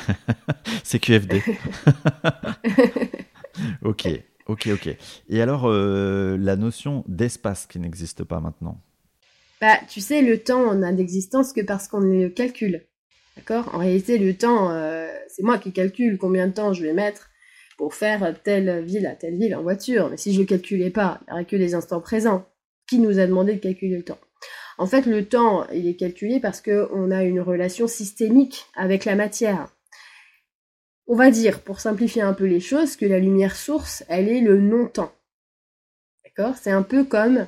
[0.84, 1.42] c'est QFD.
[3.82, 4.08] ok.
[4.46, 4.96] Ok, ok.
[5.28, 8.80] Et alors, euh, la notion d'espace qui n'existe pas maintenant
[9.60, 12.84] Bah, tu sais, le temps, on n'a d'existence que parce qu'on le calcule.
[13.36, 13.74] D'accord?
[13.74, 17.30] En réalité, le temps, euh, c'est moi qui calcule combien de temps je vais mettre
[17.78, 20.08] pour faire telle ville à telle ville en voiture.
[20.10, 22.46] Mais si je ne le calculais pas, il n'y aurait que les instants présents.
[22.86, 24.18] Qui nous a demandé de calculer le temps?
[24.76, 29.14] En fait, le temps, il est calculé parce qu'on a une relation systémique avec la
[29.14, 29.68] matière.
[31.06, 34.40] On va dire, pour simplifier un peu les choses, que la lumière source, elle est
[34.40, 35.12] le non-temps.
[36.24, 36.56] D'accord?
[36.56, 37.46] C'est un peu comme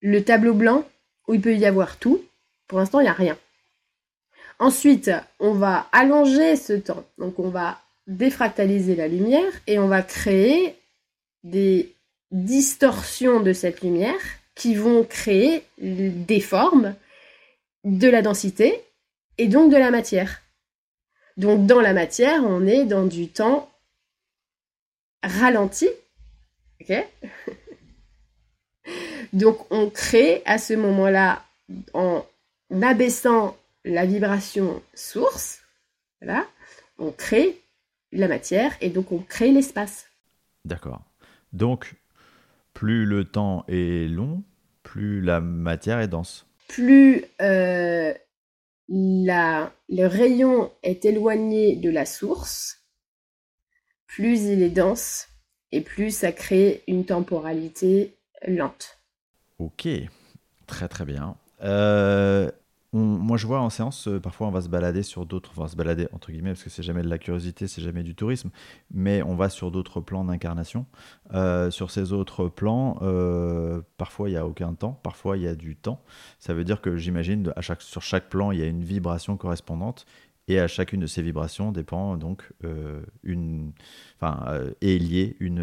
[0.00, 0.84] le tableau blanc
[1.28, 2.24] où il peut y avoir tout.
[2.66, 3.38] Pour l'instant, il n'y a rien.
[4.58, 7.04] Ensuite, on va allonger ce temps.
[7.18, 10.74] Donc, on va défractaliser la lumière et on va créer
[11.44, 11.94] des
[12.30, 14.20] distorsions de cette lumière
[14.54, 16.94] qui vont créer des formes,
[17.84, 18.82] de la densité
[19.38, 20.42] et donc de la matière.
[21.36, 23.70] Donc dans la matière, on est dans du temps
[25.22, 25.88] ralenti.
[26.80, 26.92] ok?
[29.32, 31.44] Donc on crée à ce moment-là,
[31.94, 32.26] en
[32.82, 35.62] abaissant la vibration source,
[36.20, 36.46] voilà,
[36.98, 37.60] on crée
[38.12, 40.08] la matière et donc on crée l'espace.
[40.64, 41.02] D'accord.
[41.52, 41.94] Donc,
[42.74, 44.42] plus le temps est long,
[44.82, 46.46] plus la matière est dense.
[46.68, 48.14] Plus euh,
[48.90, 52.84] le rayon est éloigné de la source,
[54.06, 55.28] plus il est dense
[55.72, 58.98] et plus ça crée une temporalité lente.
[59.58, 59.86] Ok,
[60.66, 61.36] très très bien.
[61.62, 62.50] Euh,
[62.92, 65.76] moi, je vois en séance, euh, parfois on va se balader sur d'autres, enfin se
[65.76, 68.50] balader entre guillemets, parce que c'est jamais de la curiosité, c'est jamais du tourisme,
[68.90, 70.86] mais on va sur d'autres plans d'incarnation.
[71.34, 75.48] Euh, sur ces autres plans, euh, parfois il n'y a aucun temps, parfois il y
[75.48, 76.02] a du temps.
[76.40, 80.04] Ça veut dire que j'imagine, chaque, sur chaque plan, il y a une vibration correspondante,
[80.48, 82.52] et à chacune de ces vibrations dépend donc
[83.22, 83.72] une,
[84.20, 84.44] enfin,
[84.80, 85.60] est liée une,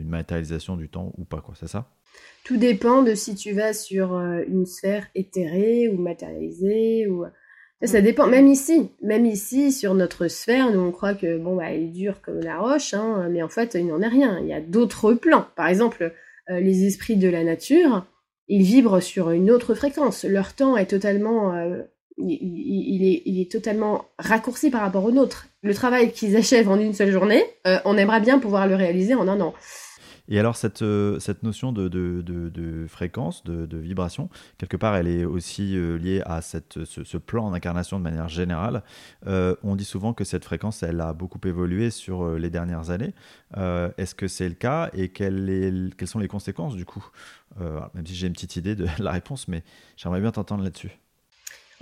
[0.00, 1.88] une matérialisation du temps ou pas, quoi, c'est ça?
[2.44, 7.24] Tout dépend de si tu vas sur euh, une sphère éthérée ou matérialisée ou
[7.84, 8.26] ça dépend.
[8.26, 11.88] Même ici, même ici sur notre sphère, nous on croit que bon bah elle est
[11.88, 14.38] dure comme la roche, hein, mais en fait il n'en est rien.
[14.40, 15.46] Il y a d'autres plans.
[15.56, 16.12] Par exemple,
[16.50, 18.06] euh, les esprits de la nature,
[18.48, 20.24] ils vibrent sur une autre fréquence.
[20.24, 21.82] Leur temps est totalement euh,
[22.18, 25.46] il, est, il, est, totalement raccourci par rapport au nôtre.
[25.62, 27.42] Le travail qu'ils achèvent en une seule journée,
[27.86, 29.54] on aimerait bien pouvoir le réaliser en un an.
[30.28, 35.08] Et alors, cette, euh, cette notion de, de, de, fréquence, de, vibration, quelque part, elle
[35.08, 38.82] est aussi euh, liée à cette, ce, plan d'incarnation de manière générale.
[39.26, 43.14] Euh, on dit souvent que cette fréquence, elle a beaucoup évolué sur les dernières années.
[43.56, 47.04] Est-ce que c'est le cas et quelles, est, quelles sont les conséquences du coup?
[47.60, 49.62] Même si j'ai une petite idée de la réponse, mais
[49.96, 51.01] j'aimerais bien t'entendre là-dessus.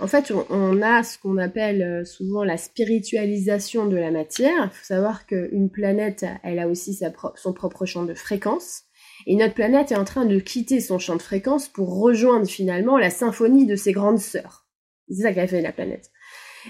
[0.01, 4.71] En fait, on, a ce qu'on appelle euh, souvent la spiritualisation de la matière.
[4.71, 6.99] Il faut savoir qu'une planète, elle a aussi
[7.35, 8.85] son propre champ de fréquence.
[9.27, 12.97] Et notre planète est en train de quitter son champ de fréquence pour rejoindre finalement
[12.97, 14.65] la symphonie de ses grandes sœurs.
[15.07, 16.09] C'est ça qu'a fait la planète.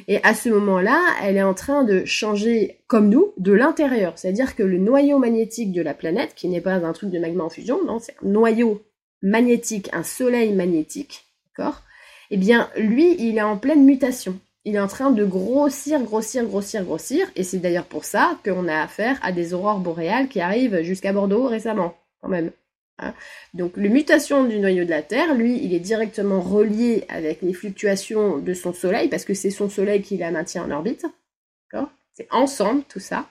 [0.10, 4.18] Et à ce moment-là, elle est en train de changer, comme nous, de l'intérieur.
[4.18, 7.46] C'est-à-dire que le noyau magnétique de la planète, qui n'est pas un truc de magma
[7.46, 8.82] en fusion, non, c'est un noyau
[9.22, 11.82] magnétique, un soleil magnétique, d'accord?
[12.32, 14.40] Eh bien, lui, il est en pleine mutation.
[14.64, 17.28] Il est en train de grossir, grossir, grossir, grossir.
[17.36, 21.14] Et c'est d'ailleurs pour ça qu'on a affaire à des aurores boréales qui arrivent jusqu'à
[21.14, 22.52] Bordeaux récemment, quand même.
[23.00, 23.14] Hein.
[23.54, 27.54] Donc, la mutation du noyau de la Terre, lui, il est directement relié avec les
[27.54, 31.06] fluctuations de son Soleil, parce que c'est son Soleil qui la maintient en orbite.
[32.14, 33.30] C'est ensemble, tout ça.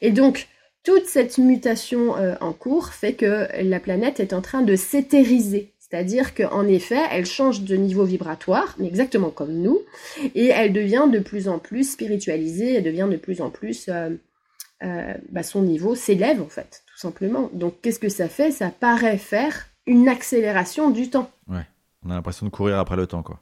[0.00, 0.48] Et donc,
[0.84, 5.72] toute cette mutation euh, en cours fait que la planète est en train de s'éthériser.
[5.90, 9.80] C'est-à-dire qu'en effet, elle change de niveau vibratoire, mais exactement comme nous,
[10.34, 13.88] et elle devient de plus en plus spiritualisée, elle devient de plus en plus...
[13.88, 14.10] Euh,
[14.84, 17.50] euh, bah, son niveau s'élève en fait, tout simplement.
[17.52, 18.52] Donc qu'est-ce que ça fait?
[18.52, 21.32] Ça paraît faire une accélération du temps.
[21.48, 21.66] Ouais,
[22.04, 23.40] on a l'impression de courir après le temps, quoi.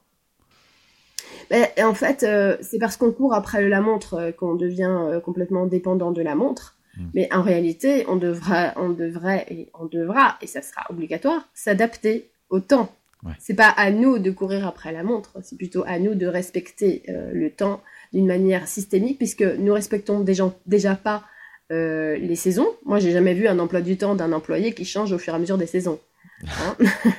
[1.50, 6.10] Ben, en fait, euh, c'est parce qu'on court après la montre qu'on devient complètement dépendant
[6.10, 6.76] de la montre.
[6.96, 7.08] Hmm.
[7.12, 12.30] Mais en réalité, on devra, on devrait, et on devra, et ça sera obligatoire, s'adapter
[12.50, 12.92] au temps.
[13.40, 17.02] C'est pas à nous de courir après la montre, c'est plutôt à nous de respecter
[17.08, 17.82] euh, le temps
[18.12, 21.24] d'une manière systémique, puisque nous respectons déjà, déjà pas
[21.72, 22.68] euh, les saisons.
[22.84, 25.36] Moi, j'ai jamais vu un emploi du temps d'un employé qui change au fur et
[25.36, 25.98] à mesure des saisons.
[26.46, 26.76] Hein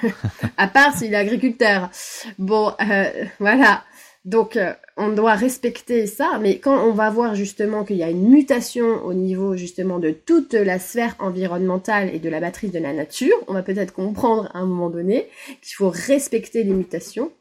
[0.58, 1.90] à part s'il est agriculteur.
[2.38, 3.10] Bon, euh,
[3.40, 3.84] voilà.
[4.28, 8.10] Donc, euh, on doit respecter ça, mais quand on va voir justement qu'il y a
[8.10, 12.78] une mutation au niveau justement de toute la sphère environnementale et de la batterie de
[12.78, 15.30] la nature, on va peut-être comprendre à un moment donné
[15.62, 17.32] qu'il faut respecter les mutations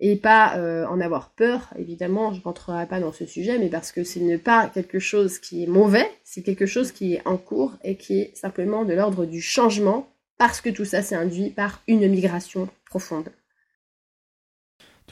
[0.00, 1.68] et pas euh, en avoir peur.
[1.78, 5.00] Évidemment, je ne rentrerai pas dans ce sujet, mais parce que ce n'est pas quelque
[5.00, 8.86] chose qui est mauvais, c'est quelque chose qui est en cours et qui est simplement
[8.86, 13.28] de l'ordre du changement, parce que tout ça s'est induit par une migration profonde.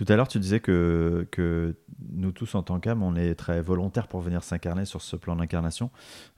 [0.01, 1.75] Tout à l'heure, tu disais que, que
[2.11, 5.37] nous tous, en tant qu'âme, on est très volontaires pour venir s'incarner sur ce plan
[5.37, 5.91] d'incarnation.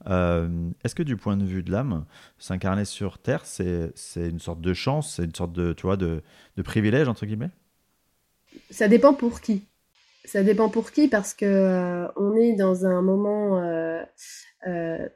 [0.09, 0.49] Euh,
[0.83, 2.05] est-ce que du point de vue de l'âme,
[2.39, 6.25] s'incarner sur Terre, c'est, une sorte de chance, c'est une sorte de, tu vois, de,
[6.57, 7.51] de privilège, entre guillemets?
[8.73, 9.63] Ça dépend pour qui.
[10.25, 13.63] Ça dépend pour qui, parce que euh, on est dans un moment...
[13.63, 15.09] Euh,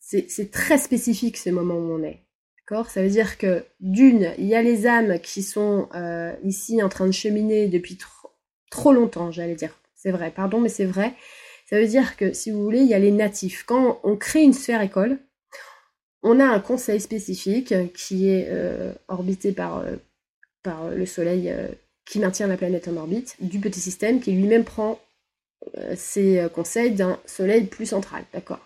[0.00, 2.25] c'est très spécifique ce moment où on est.
[2.88, 6.88] Ça veut dire que d'une, il y a les âmes qui sont euh, ici en
[6.88, 7.96] train de cheminer depuis
[8.70, 9.78] trop, longtemps, j'allais dire.
[9.94, 11.14] C'est vrai, pardon, mais c'est vrai,
[11.70, 13.64] Ça veut dire que, si vous voulez, il y a les natifs.
[13.64, 15.18] Quand on crée une sphère école,
[16.22, 19.96] on a un conseil spécifique qui est euh, orbité par, euh,
[20.62, 21.52] par le Soleil
[22.04, 25.00] qui maintient la planète en orbite, du petit système qui lui-même prend
[25.96, 28.24] ses conseils d'un Soleil plus central.
[28.32, 28.60] D'accord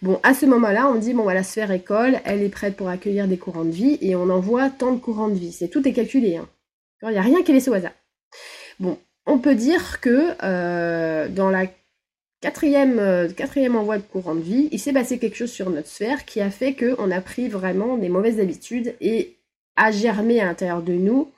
[0.00, 3.26] Bon, à ce moment-là, on dit, bon, la sphère école, elle est prête pour accueillir
[3.26, 5.50] des courants de vie et on envoie tant de courants de vie.
[5.50, 6.36] C'est tout est calculé.
[6.36, 6.48] Hein.
[7.02, 7.92] Il n'y a rien qui est laissé au hasard.
[8.78, 11.66] Bon, on peut dire que euh, dans la
[12.40, 15.88] quatrième, euh, quatrième envoi de courant de vie, il s'est passé quelque chose sur notre
[15.88, 19.36] sphère qui a fait qu'on a pris vraiment des mauvaises habitudes et
[19.74, 21.30] a germé à l'intérieur de nous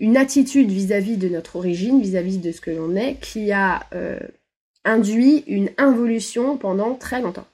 [0.00, 4.18] une attitude vis-à-vis de notre origine, vis-à-vis de ce que l'on est, qui a euh,
[4.84, 7.46] induit une involution pendant très longtemps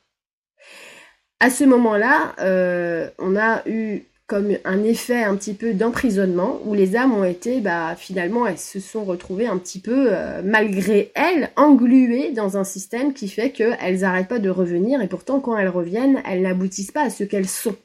[1.40, 6.74] à ce moment-là, euh, on a eu comme un effet un petit peu d'emprisonnement où
[6.74, 11.12] les âmes ont été, bah, finalement, elles se sont retrouvées un petit peu, euh, malgré
[11.14, 15.56] elles, engluées dans un système qui fait qu'elles n'arrêtent pas de revenir et pourtant, quand
[15.56, 17.76] elles reviennent, elles n'aboutissent pas à ce qu'elles sont.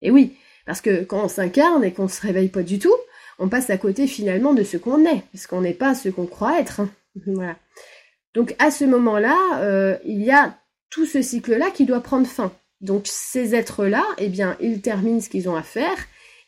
[0.00, 2.94] Et oui, parce que quand on s'incarne et qu'on se réveille pas du tout,
[3.38, 6.26] on passe à côté finalement de ce qu'on est, parce qu'on n'est pas ce qu'on
[6.26, 6.80] croit être.
[6.80, 6.88] Hein.
[7.26, 7.56] voilà.
[8.34, 10.56] Donc à ce moment-là, euh, il y a
[10.88, 12.52] tout ce cycle-là qui doit prendre fin.
[12.84, 15.96] Donc ces êtres-là, eh bien, ils terminent ce qu'ils ont à faire.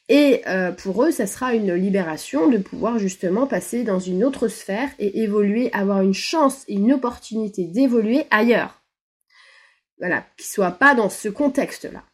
[0.09, 4.46] Et euh, pour eux, ça sera une libération de pouvoir justement passer dans une autre
[4.46, 8.83] sphère et évoluer, avoir une chance et une opportunité d'évoluer ailleurs.
[9.99, 12.05] Voilà, qui soit pas dans ce contexte-là.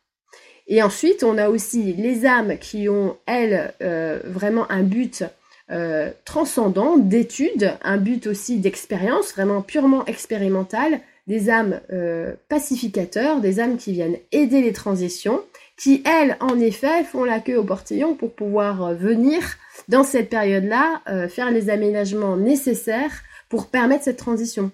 [0.69, 5.25] Et ensuite, on a aussi les âmes qui ont, elles, euh, vraiment un but
[5.73, 13.61] euh, transcendant, d'étude, un but aussi d'expérience, vraiment purement expérimental, des âmes euh, pacificateurs, des
[13.61, 15.43] âmes qui viennent aider les transitions,
[15.77, 19.41] qui elles, en effet, font la queue au portillon pour pouvoir euh, venir,
[19.89, 24.73] dans cette période-là, euh, faire les aménagements nécessaires pour permettre cette transition.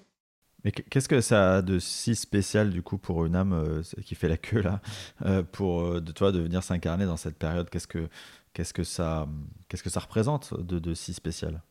[0.65, 4.27] Mais qu'est-ce que ça a de si spécial du coup pour une âme qui fait
[4.27, 4.81] la queue là,
[5.53, 7.69] pour de toi de venir s'incarner dans cette période?
[7.69, 8.09] Qu'est-ce que
[8.51, 9.25] qu'est-ce que ça
[9.69, 11.61] qu'est-ce que ça représente de, de si spécial?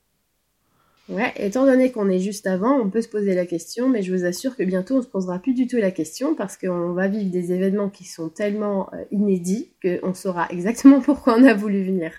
[1.09, 4.15] Ouais, étant donné qu'on est juste avant, on peut se poser la question, mais je
[4.15, 7.09] vous assure que bientôt on se posera plus du tout la question parce qu'on va
[7.09, 11.83] vivre des événements qui sont tellement euh, inédits qu'on saura exactement pourquoi on a voulu
[11.83, 12.13] venir.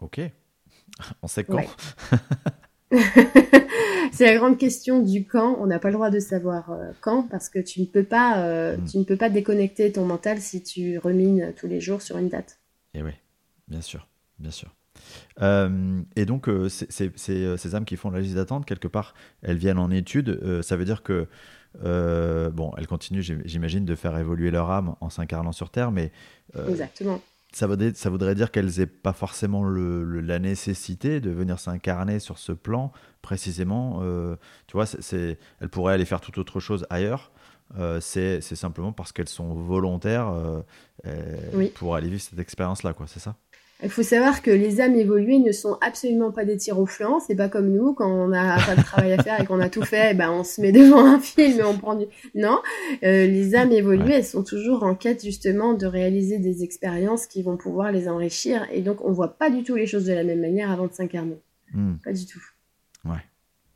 [0.00, 0.20] Ok.
[1.22, 1.64] On sait quand.
[4.12, 5.56] c'est la grande question du quand.
[5.58, 8.44] On n'a pas le droit de savoir euh, quand parce que tu ne peux pas,
[8.44, 8.84] euh, hmm.
[8.84, 12.28] tu ne peux pas déconnecter ton mental si tu remines tous les jours sur une
[12.28, 12.60] date.
[12.94, 13.10] Et eh oui,
[13.66, 14.06] bien sûr,
[14.38, 14.72] bien sûr.
[15.42, 16.68] Euh, et donc, euh,
[17.00, 20.62] euh, ces âmes qui font la liste d'attente, quelque part, elles viennent en étude.
[20.62, 21.26] ça veut dire que,
[21.82, 26.12] bon, elles continuent, j'imagine, de faire évoluer leur âme en s'incarnant sur Terre, mais.
[26.68, 27.20] Exactement.
[27.52, 32.18] Ça voudrait, ça voudrait dire qu'elles n'aient pas forcément le, la nécessité de venir s'incarner
[32.18, 32.90] sur ce plan,
[33.22, 34.02] précisément.
[34.66, 37.30] tu vois, c'est, elles pourraient aller faire toute autre chose ailleurs.
[38.00, 40.32] c'est simplement parce qu'elles sont volontaires
[41.76, 43.36] pour aller vivre cette expérience-là, quoi, c'est ça?
[43.82, 47.18] Il faut savoir que les âmes évoluées ne sont absolument pas des tirs au flanc.
[47.20, 49.68] C'est pas comme nous, quand on n'a pas de travail à faire et qu'on a
[49.68, 52.06] tout fait, ben on se met devant un film et on prend du.
[52.34, 52.60] Non,
[53.02, 57.42] euh, les âmes évoluées, elles sont toujours en quête justement de réaliser des expériences qui
[57.42, 58.66] vont pouvoir les enrichir.
[58.72, 60.92] Et donc, on voit pas du tout les choses de la même manière avant de
[60.92, 61.42] s'incarner.
[61.72, 61.94] Hmm.
[62.04, 62.42] Pas du tout.
[63.04, 63.22] Ouais.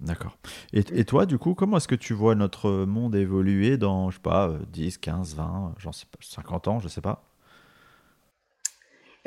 [0.00, 0.38] D'accord.
[0.72, 4.16] Et, et, toi, du coup, comment est-ce que tu vois notre monde évoluer dans, je
[4.16, 7.27] sais pas, 10, 15, 20, j'en sais pas, 50 ans, je sais pas?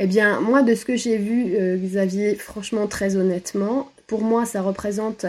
[0.03, 4.47] Eh bien, moi, de ce que j'ai vu, euh, Xavier, franchement, très honnêtement, pour moi,
[4.47, 5.27] ça représente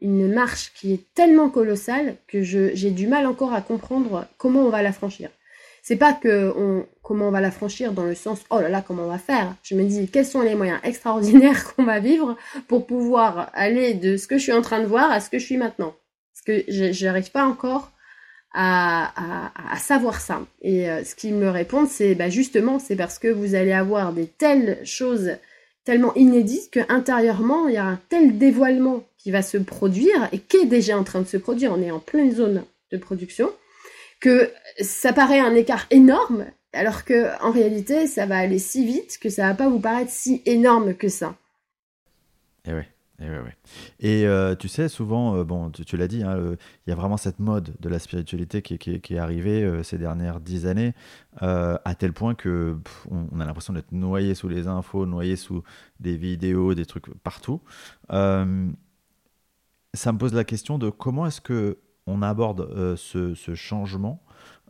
[0.00, 4.70] une marche qui est tellement colossale que j'ai du mal encore à comprendre comment on
[4.70, 5.28] va la franchir.
[5.82, 9.02] C'est pas que comment on va la franchir dans le sens oh là là comment
[9.02, 9.54] on va faire.
[9.62, 14.16] Je me dis quels sont les moyens extraordinaires qu'on va vivre pour pouvoir aller de
[14.16, 15.94] ce que je suis en train de voir à ce que je suis maintenant?
[16.32, 17.92] Parce que je n'arrive pas encore
[18.54, 20.40] à, savoir ça.
[20.62, 24.12] Et euh, ce qu'ils me répondent, c'est bah, justement, c'est parce que vous allez avoir
[24.12, 25.36] des telles choses
[25.84, 30.58] tellement inédites qu'intérieurement, il y a un tel dévoilement qui va se produire et qui
[30.58, 31.72] est déjà en train de se produire.
[31.72, 33.50] On est en pleine zone de production
[34.20, 39.18] que ça paraît un écart énorme, alors que en réalité, ça va aller si vite
[39.18, 41.36] que ça va pas vous paraître si énorme que ça.
[42.66, 42.72] Et
[43.20, 43.56] eh ouais.
[43.98, 46.56] Et, euh, tu sais, souvent, euh, bon, tu, l'as dit, hein,
[46.86, 50.38] il y a vraiment cette mode de la spiritualité qui, est arrivée euh, ces dernières
[50.40, 50.94] dix années,
[51.40, 52.76] à tel point que
[53.10, 55.62] on, a l'impression d'être noyé sous les infos, noyé sous
[56.00, 57.60] des vidéos, des trucs partout.
[58.08, 58.44] ça
[60.12, 64.22] me pose la question de comment est-ce que on aborde ce, ce, changement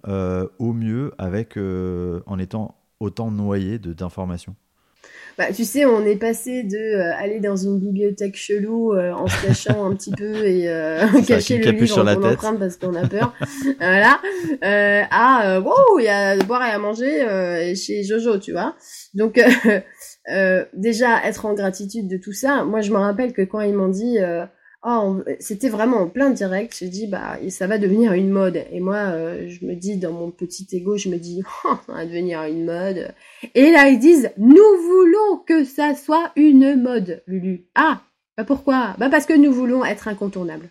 [0.07, 4.57] au mieux avec en étant autant noyé d'informations?
[5.39, 9.29] Bah, tu sais, on est passé de euh, aller dans une bibliothèque chelou euh, en
[9.29, 12.41] se cachant un petit peu et euh, cacher le livre sur la tête.
[12.59, 13.33] parce qu'on a peur,
[13.79, 14.21] voilà,
[14.65, 18.75] euh, à wow, il y a à boire et à manger chez Jojo, tu vois.
[19.15, 19.41] Donc
[20.75, 22.65] déjà être en gratitude de tout ça.
[22.65, 24.19] Moi, je me rappelle que quand ils m'ont dit
[24.85, 26.77] oh, c'était vraiment en plein direct.
[26.81, 28.65] Je dis bah ça va devenir une mode.
[28.73, 31.93] Et moi, euh, je me dis dans mon petit ego, je me dis oh, ça
[31.93, 33.15] va devenir une mode.
[33.55, 37.67] Et là ils disent nous voulons que ça soit une mode, Lulu.
[37.75, 38.01] Ah,
[38.37, 38.95] bah pourquoi?
[38.99, 40.71] Bah parce que nous voulons être incontournables.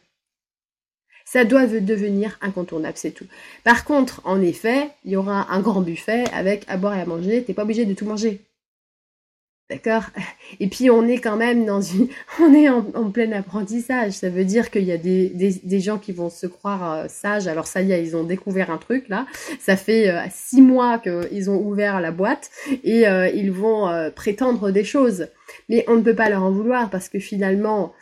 [1.30, 3.26] Ça doit devenir incontournable, c'est tout.
[3.66, 7.06] Par contre, en effet, il y aura un grand buffet avec à boire et à
[7.06, 7.44] manger.
[7.44, 8.47] T'es pas obligé de tout manger.
[9.70, 10.04] D'accord?
[10.62, 12.08] Et puis on est quand même dans une...
[12.40, 14.14] On est en, plein apprentissage.
[14.14, 17.48] Ça veut dire qu'il y a des, des, gens qui vont se croire euh, sages.
[17.48, 19.26] Alors ça y est, ils ont découvert un truc là.
[19.60, 22.50] Ça fait euh, six mois qu'ils ont ouvert la boîte
[22.86, 25.28] et euh, ils vont prétendre des choses.
[25.68, 27.94] Mais on ne peut pas leur en vouloir parce que finalement,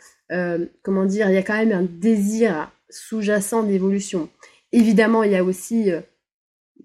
[0.82, 4.28] comment dire, il y a quand même un désir sous-jacent d'évolution.
[4.72, 5.90] Évidemment, il y a aussi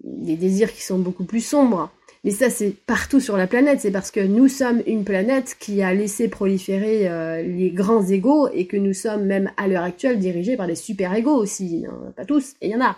[0.02, 1.92] des désirs qui sont beaucoup plus sombres.
[2.24, 3.80] Mais ça, c'est partout sur la planète.
[3.80, 8.48] C'est parce que nous sommes une planète qui a laissé proliférer euh, les grands égaux
[8.52, 11.84] et que nous sommes même à l'heure actuelle dirigés par des super égaux aussi.
[12.16, 12.96] Pas tous, et il y en a.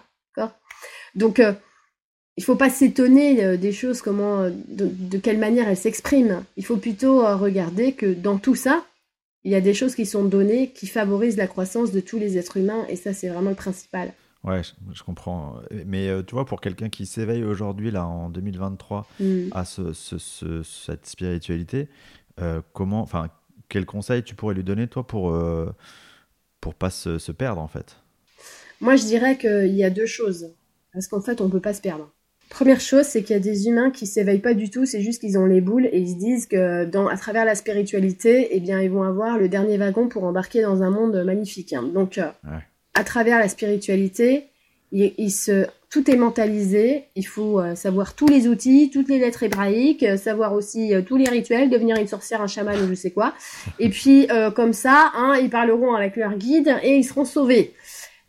[1.14, 1.52] Donc, euh,
[2.36, 6.44] il faut pas s'étonner euh, des choses, comment, de, quelle manière elles s'expriment.
[6.56, 8.84] Il faut plutôt regarder que dans tout ça,
[9.44, 12.36] il y a des choses qui sont données qui favorisent la croissance de tous les
[12.36, 14.12] êtres humains et ça, c'est vraiment le principal.
[14.44, 14.60] Ouais,
[14.92, 15.56] je, comprends.
[15.86, 19.48] Mais euh, tu vois, pour quelqu'un qui s'éveille aujourd'hui, là, en 2023, mm.
[19.52, 21.88] à ce, ce, cette spiritualité,
[22.40, 23.28] euh, comment, enfin,
[23.70, 25.74] quel conseil tu pourrais lui donner, toi, pour, euh,
[26.60, 27.96] pour pas se, se, perdre, en fait?
[28.82, 30.50] Moi, je dirais qu'il y a deux choses.
[30.92, 32.10] Parce qu'en fait, on peut pas se perdre.
[32.50, 35.22] Première chose, c'est qu'il y a des humains qui s'éveillent pas du tout, c'est juste
[35.22, 38.60] qu'ils ont les boules et ils se disent que dans, à travers la spiritualité, eh
[38.60, 41.72] bien, ils vont avoir le dernier wagon pour embarquer dans un monde magnifique.
[41.72, 41.84] Hein.
[41.94, 42.60] Donc, ouais
[42.94, 44.48] à travers la spiritualité,
[44.92, 47.04] il, se, tout est mentalisé.
[47.16, 51.02] Il faut euh, savoir tous les outils, toutes les lettres hébraïques, euh, savoir aussi euh,
[51.02, 53.34] tous les rituels, devenir une sorcière, un chaman ou je sais quoi.
[53.78, 57.74] Et puis comme ça, hein, ils parleront avec leur guide et ils seront sauvés.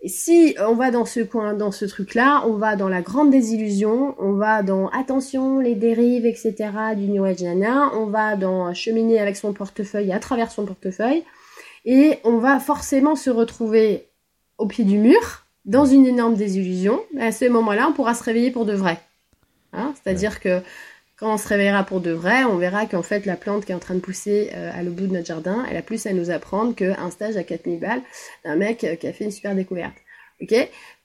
[0.05, 4.13] Si on va dans ce coin, dans ce truc-là, on va dans la grande désillusion,
[4.20, 6.53] on va dans attention les dérives, etc.
[6.95, 7.43] du New Age
[7.93, 11.24] on va dans cheminer avec son portefeuille à travers son portefeuille,
[11.86, 14.05] et on va forcément se retrouver
[14.58, 17.01] au pied du mur, dans une énorme désillusion.
[17.20, 18.99] À ce moment-là, on pourra se réveiller pour de vrai.
[19.74, 20.62] Hein C'est-à-dire que
[21.18, 23.76] quand on se réveillera pour de vrai, on verra qu'en fait, la plante qui est
[23.76, 26.14] en train de pousser euh, à l'autre bout de notre jardin, elle a plus à
[26.14, 28.01] nous apprendre qu'un stage à 4000 balles
[28.43, 29.95] d'un mec euh, qui a fait une super découverte.
[30.41, 30.53] Ok?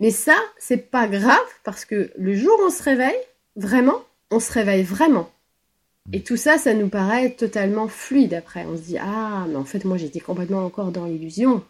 [0.01, 3.21] Mais ça, c'est pas grave parce que le jour où on se réveille,
[3.55, 5.31] vraiment, on se réveille vraiment.
[6.13, 8.65] Et tout ça, ça nous paraît totalement fluide après.
[8.67, 11.63] On se dit, ah, mais en fait, moi, j'étais complètement encore dans l'illusion.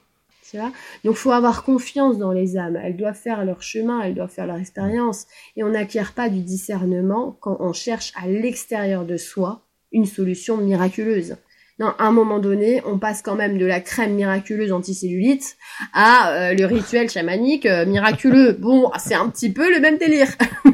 [0.54, 2.76] Donc, il faut avoir confiance dans les âmes.
[2.76, 5.26] Elles doivent faire leur chemin, elles doivent faire leur expérience.
[5.56, 10.56] Et on n'acquiert pas du discernement quand on cherche à l'extérieur de soi une solution
[10.56, 11.36] miraculeuse.
[11.80, 15.56] Non, à un moment donné, on passe quand même de la crème miraculeuse anticellulite
[15.94, 18.52] à euh, le rituel chamanique euh, miraculeux.
[18.52, 20.28] Bon, c'est un petit peu le même délire.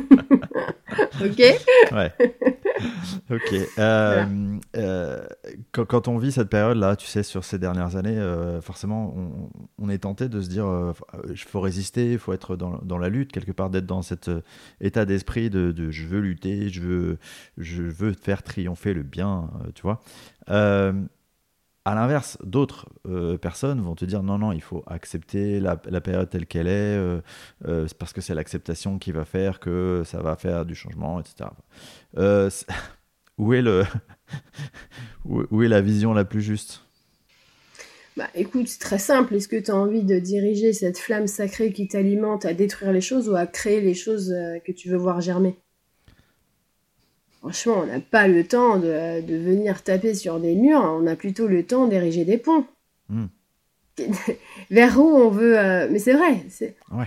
[1.24, 1.42] ok?
[1.92, 2.12] Ouais.
[3.30, 3.54] Ok.
[3.78, 5.26] Euh, euh,
[5.72, 9.14] quand, on vit cette période-là, tu sais, sur ces dernières années, euh, forcément,
[9.78, 10.66] on, est tenté de se dire
[11.28, 14.30] il faut résister, il faut être dans, la lutte, quelque part, d'être dans cet
[14.80, 17.18] état d'esprit de, je veux lutter, je veux,
[17.58, 20.02] je veux faire triompher le bien, tu vois.
[21.86, 22.88] À l'inverse, d'autres
[23.40, 26.98] personnes vont te dire non, non, il faut accepter la, période telle qu'elle est,
[27.98, 31.48] parce que c'est l'acceptation qui va faire que ça va faire du changement, etc
[33.38, 33.84] où est, le
[35.24, 36.86] où est la vision la plus juste?
[38.16, 39.34] Bah écoute, c'est très simple.
[39.34, 43.02] Est-ce que tu as envie de diriger cette flamme sacrée qui t'alimente à détruire les
[43.02, 45.58] choses ou à créer les choses euh, que tu veux voir germer?
[47.48, 51.14] Franchement, on n'a pas le temps de, de, venir taper sur des murs, on a
[51.14, 52.64] plutôt le temps d'ériger des ponts.
[53.08, 53.26] Hmm.
[54.70, 55.58] Vers où on veut...
[55.58, 56.44] Euh, mais c'est vrai.
[56.92, 57.06] Ouais.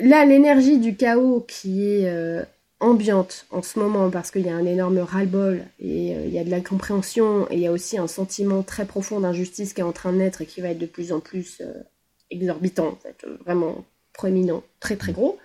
[0.00, 2.42] Là, l'énergie du chaos qui est euh,
[2.80, 6.38] ambiante en ce moment parce qu'il y a un énorme ras-le-bol et euh, il y
[6.38, 9.80] a de la compréhension et il y a aussi un sentiment très profond d'injustice qui
[9.80, 11.82] est en train de naître et qui va être de plus en plus euh,
[12.30, 15.38] exorbitant, en fait, vraiment proéminent, très très gros.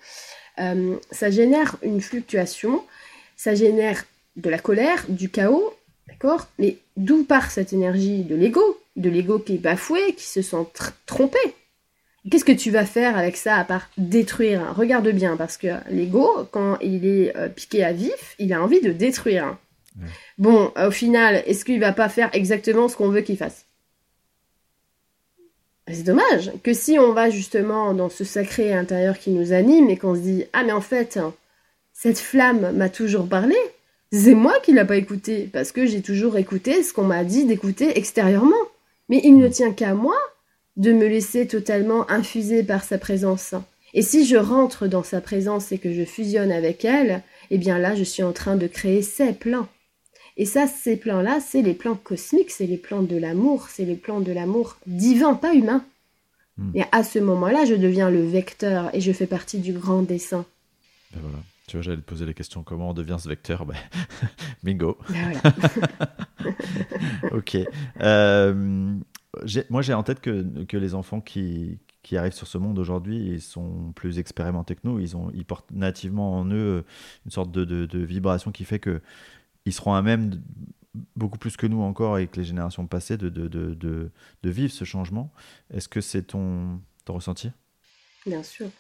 [1.12, 2.84] ça génère une fluctuation,
[3.36, 4.06] ça génère
[4.36, 5.74] de la colère, du chaos,
[6.08, 6.48] d'accord?
[6.58, 8.62] Mais d'où part cette énergie de l'ego
[8.96, 10.66] De l'ego qui est bafoué, qui se sent
[11.06, 11.40] trompé,
[12.30, 16.30] Qu'est-ce que tu vas faire avec ça à part détruire Regarde bien, parce que l'ego,
[16.52, 19.58] quand il est euh, piqué à vif, il a envie de détruire.
[20.38, 23.66] Bon, au final, est-ce qu'il va pas faire exactement ce qu'on veut qu'il fasse?
[25.88, 29.98] C'est dommage que si on va justement dans ce sacré intérieur qui nous anime et
[29.98, 31.20] qu'on se dit ah mais en fait
[31.94, 33.56] cette flamme m'a toujours parlé,
[34.12, 37.45] c'est moi qui l'a pas écouté parce que j'ai toujours écouté ce qu'on m'a dit
[37.45, 38.55] d'écouter extérieurement.
[39.10, 40.18] Mais il ne tient qu'à moi
[40.78, 43.53] de me laisser totalement infuser par sa présence.
[43.93, 47.80] Et si je rentre dans sa présence et que je fusionne avec elle, eh bien
[47.80, 49.68] là, je suis en train de créer ces plans.
[50.38, 53.95] Et ça, ces plans-là, c'est les plans cosmiques, c'est les plans de l'amour, c'est les
[53.95, 55.84] plans de l'amour divin, pas humain.
[56.57, 56.72] Hmm.
[56.76, 60.45] Et à ce moment-là, je deviens le vecteur et je fais partie du grand dessin.
[61.12, 61.39] Ben voilà.
[61.70, 63.64] Tu vois, j'allais te poser la question comment on devient ce vecteur?
[63.64, 63.78] Ben,
[64.64, 64.98] Bingo.
[65.08, 66.56] Ben voilà.
[67.32, 67.58] ok.
[68.02, 68.96] Euh,
[69.70, 73.18] moi, j'ai en tête que, que les enfants qui, qui arrivent sur ce monde aujourd'hui,
[73.18, 75.00] ils sont plus expérimentés que nous.
[75.00, 76.86] Ils, ont, ils portent nativement en eux
[77.26, 79.00] une sorte de, de, de vibration qui fait que
[79.66, 80.42] ils seront à même
[81.16, 84.74] beaucoup plus que nous encore et que les générations passées de, de, de, de vivre
[84.74, 85.32] ce changement.
[85.72, 87.52] Est-ce que c'est ton, ton ressenti?
[88.26, 88.72] Bien sûr.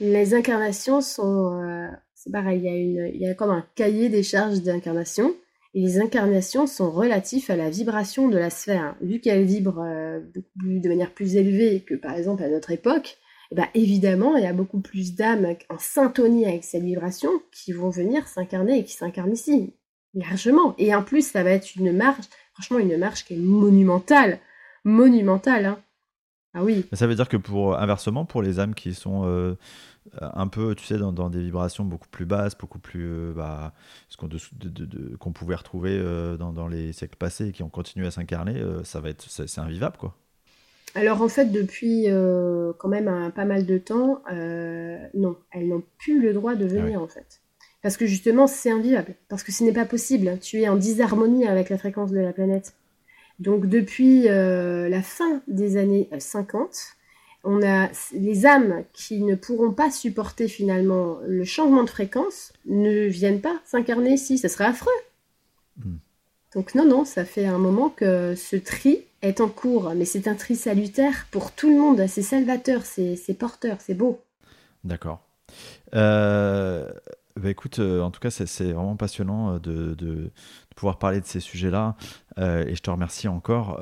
[0.00, 1.60] Les incarnations sont.
[1.62, 4.62] Euh, c'est pareil, il y, a une, il y a comme un cahier des charges
[4.62, 5.34] d'incarnation.
[5.74, 8.96] Et les incarnations sont relatifs à la vibration de la sphère.
[9.02, 10.20] Vu qu'elle vibre euh,
[10.56, 13.18] de manière plus élevée que par exemple à notre époque,
[13.52, 17.72] eh ben, évidemment, il y a beaucoup plus d'âmes en syntonie avec cette vibration qui
[17.72, 19.74] vont venir s'incarner et qui s'incarnent ici.
[20.14, 20.74] Largement.
[20.78, 22.24] Et en plus, ça va être une marche,
[22.54, 24.40] franchement, une marche qui est monumentale.
[24.84, 25.78] Monumentale, hein.
[26.56, 26.86] Ah oui.
[26.94, 29.56] Ça veut dire que pour inversement, pour les âmes qui sont euh,
[30.20, 33.74] un peu, tu sais, dans, des vibrations beaucoup plus basses, beaucoup plus, euh, bah,
[34.08, 38.62] ce qu'on pouvait retrouver euh, dans, les siècles passés et qui ont continué à s'incarner,
[38.84, 40.16] ça va être, c'est invivable, quoi.
[40.94, 42.06] Alors en fait, depuis
[42.78, 44.22] quand même un, pas mal de temps,
[45.12, 47.42] non, elles n'ont plus le droit de venir ah en fait.
[47.82, 49.14] Parce que justement, c'est invivable.
[49.28, 50.38] Parce que ce n'est pas possible.
[50.40, 52.74] Tu es en disharmonie avec la fréquence de la planète.
[53.38, 56.68] Donc depuis euh, la fin des années 50, euh,
[57.44, 63.06] on a les âmes qui ne pourront pas supporter finalement le changement de fréquence ne
[63.06, 64.38] viennent pas s'incarner ici.
[64.38, 64.90] Ce serait affreux.
[65.78, 65.96] Hmm.
[66.54, 69.92] Donc non, non, ça fait un moment que ce tri est en cours.
[69.94, 72.04] Mais c'est un tri salutaire pour tout le monde.
[72.08, 74.20] C'est salvateur, c'est porteur, c'est beau.
[74.82, 75.20] D'accord.
[75.94, 76.88] Euh,
[77.36, 80.30] bah écoute, euh, en tout cas, c'est vraiment passionnant euh, de, de,
[80.74, 81.96] pouvoir parler de ces sujets-là.
[82.38, 83.80] Euh, et je te remercie encore.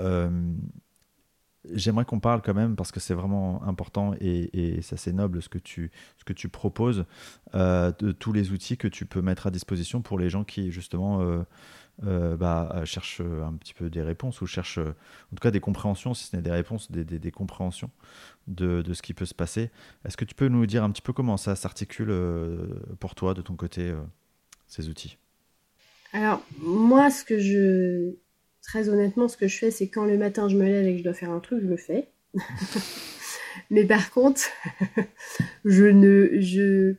[1.73, 5.41] J'aimerais qu'on parle quand même, parce que c'est vraiment important et, et c'est assez noble
[5.41, 7.07] ce que tu, ce que tu proposes,
[7.55, 11.25] de tous les outils que tu peux mettre à disposition pour les gens qui, justement,
[12.03, 16.15] euh, bah, cherche un petit peu des réponses ou cherche en tout cas des compréhensions,
[16.15, 17.91] si ce n'est des réponses, des, des, compréhensions
[18.49, 19.71] de, de, ce qui peut se passer.
[20.05, 22.67] Est-ce que tu peux nous dire un petit peu comment ça s'articule euh,
[23.01, 24.01] pour toi, de ton côté, euh,
[24.67, 25.19] ces outils?
[26.13, 28.15] Alors, moi, ce que je.
[28.63, 30.99] Très honnêtement, ce que je fais, c'est quand le matin je me lève et que
[30.99, 32.09] je dois faire un truc, je le fais.
[33.71, 34.43] Mais par contre,
[35.65, 36.41] je ne.
[36.41, 36.95] Je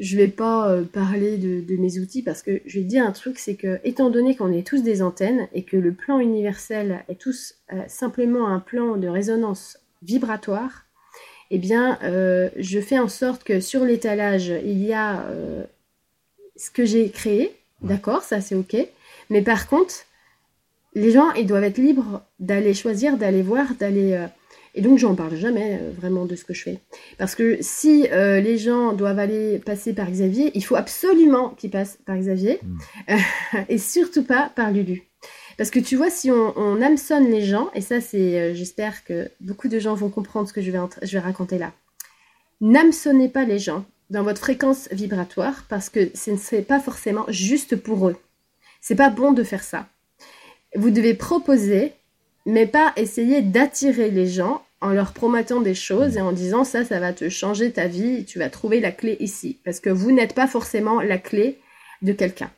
[0.00, 3.38] je vais pas euh, parler de, mes outils parce que je vais dire un truc,
[3.38, 7.20] c'est que étant donné qu'on est tous des antennes et que le plan universel est
[7.20, 10.86] tous euh, simplement un plan de résonance vibratoire,
[11.50, 15.26] eh bien, euh, je fais en sorte que sur l'étalage, il y a
[16.56, 18.76] ce que j'ai créé, d'accord, ça c'est ok,
[19.28, 19.94] mais par contre,
[20.94, 24.26] les gens, ils doivent être libres d'aller choisir, d'aller voir, d'aller
[24.74, 26.78] et donc, j'en parle jamais euh, vraiment de ce que je fais.
[27.18, 31.70] Parce que si euh, les gens doivent aller passer par Xavier, il faut absolument qu'ils
[31.70, 32.60] passent par Xavier.
[32.62, 33.16] Hmm.
[33.68, 35.02] et surtout pas par Lulu.
[35.58, 39.04] Parce que tu vois, si on, on hameçonne les gens, et ça, c'est, euh, j'espère
[39.04, 41.72] que beaucoup de gens vont comprendre ce que je vais, je vais raconter là.
[42.60, 47.24] N'hameçonnez pas les gens dans votre fréquence vibratoire parce que ce ne serait pas forcément
[47.28, 48.16] juste pour eux.
[48.80, 49.86] C'est pas bon de faire ça.
[50.74, 51.92] Vous devez proposer
[52.50, 56.84] mais pas essayer d'attirer les gens en leur promettant des choses et en disant ça,
[56.84, 59.58] ça va te changer ta vie, tu vas trouver la clé ici.
[59.64, 61.58] Parce que vous n'êtes pas forcément la clé
[62.02, 62.50] de quelqu'un.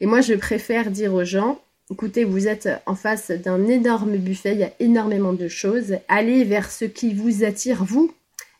[0.00, 4.52] Et moi, je préfère dire aux gens, écoutez, vous êtes en face d'un énorme buffet,
[4.52, 8.12] il y a énormément de choses, allez vers ce qui vous attire, vous,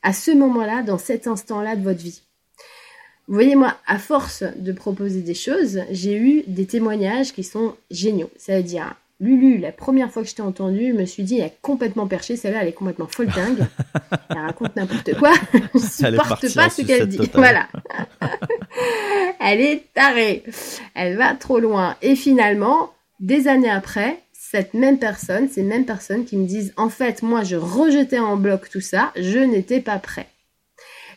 [0.03, 2.23] à ce moment-là, dans cet instant-là de votre vie.
[3.29, 7.75] Vous voyez, moi, à force de proposer des choses, j'ai eu des témoignages qui sont
[7.91, 8.31] géniaux.
[8.37, 11.59] C'est-à-dire, Lulu, la première fois que je t'ai entendu, je me suis dit, elle est
[11.61, 13.67] complètement perchée, celle-là, elle est complètement folle dingue.
[14.31, 15.33] elle raconte n'importe quoi.
[15.75, 17.31] je supporte pas ce qu'elle dit.
[17.35, 17.69] Voilà.
[19.41, 20.43] elle est tarée.
[20.95, 21.97] Elle va trop loin.
[22.01, 26.89] Et finalement, des années après, cette même personne, ces mêmes personnes qui me disent, en
[26.89, 30.29] fait, moi, je rejetais en bloc tout ça, je n'étais pas prêt.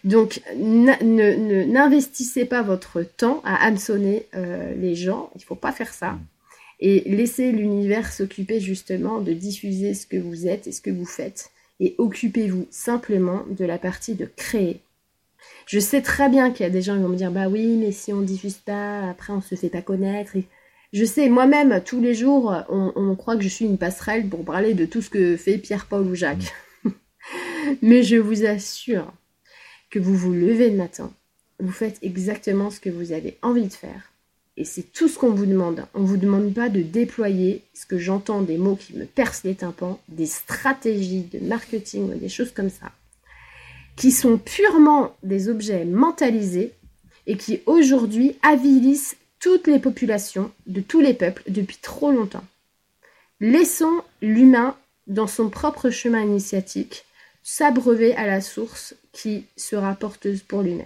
[0.04, 5.30] Donc, n'investissez pas votre temps à hameçonner euh, les gens.
[5.36, 6.18] Il ne faut pas faire ça.
[6.86, 11.06] Et laissez l'univers s'occuper justement de diffuser ce que vous êtes et ce que vous
[11.06, 11.50] faites.
[11.80, 14.82] Et occupez-vous simplement de la partie de créer.
[15.66, 17.78] Je sais très bien qu'il y a des gens qui vont me dire Bah oui,
[17.78, 20.34] mais si on diffuse pas, après on se fait pas connaître.
[20.92, 24.44] je sais, moi-même, tous les jours, on, on, croit que je suis une passerelle pour
[24.44, 26.54] parler de tout ce que fait Pierre, Paul ou Jacques.
[27.82, 29.14] Mais je vous assure
[29.90, 31.14] que vous vous levez le matin,
[31.60, 34.13] vous faites exactement ce que vous avez envie de faire.
[34.56, 35.86] Et c'est tout ce qu'on vous demande.
[35.94, 39.42] On ne vous demande pas de déployer ce que j'entends des mots qui me percent
[39.46, 42.92] les tympans, des stratégies de marketing ou des choses comme ça,
[43.96, 46.74] qui sont purement des objets mentalisés
[47.26, 52.46] et qui aujourd'hui avilissent toutes les populations de tous les peuples depuis trop longtemps.
[53.40, 54.78] Laissons l'humain
[55.08, 57.06] dans son propre chemin initiatique
[57.44, 60.86] s'abreuver à la source qui sera porteuse pour lui-même.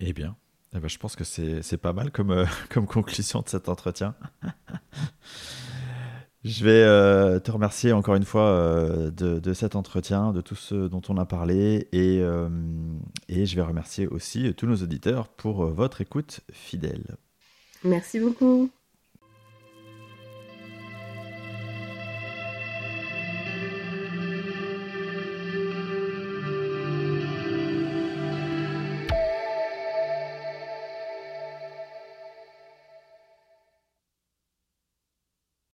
[0.00, 0.34] Eh bien,
[0.74, 4.14] eh ben, je pense que c'est pas mal comme, euh, comme conclusion de cet entretien.
[6.44, 10.54] je vais euh, te remercier encore une fois euh, de, de, cet entretien, de tout
[10.54, 12.22] ce dont on a parlé, et,
[13.28, 17.16] et je vais remercier aussi tous nos auditeurs pour votre écoute fidèle.
[17.82, 18.70] Merci beaucoup.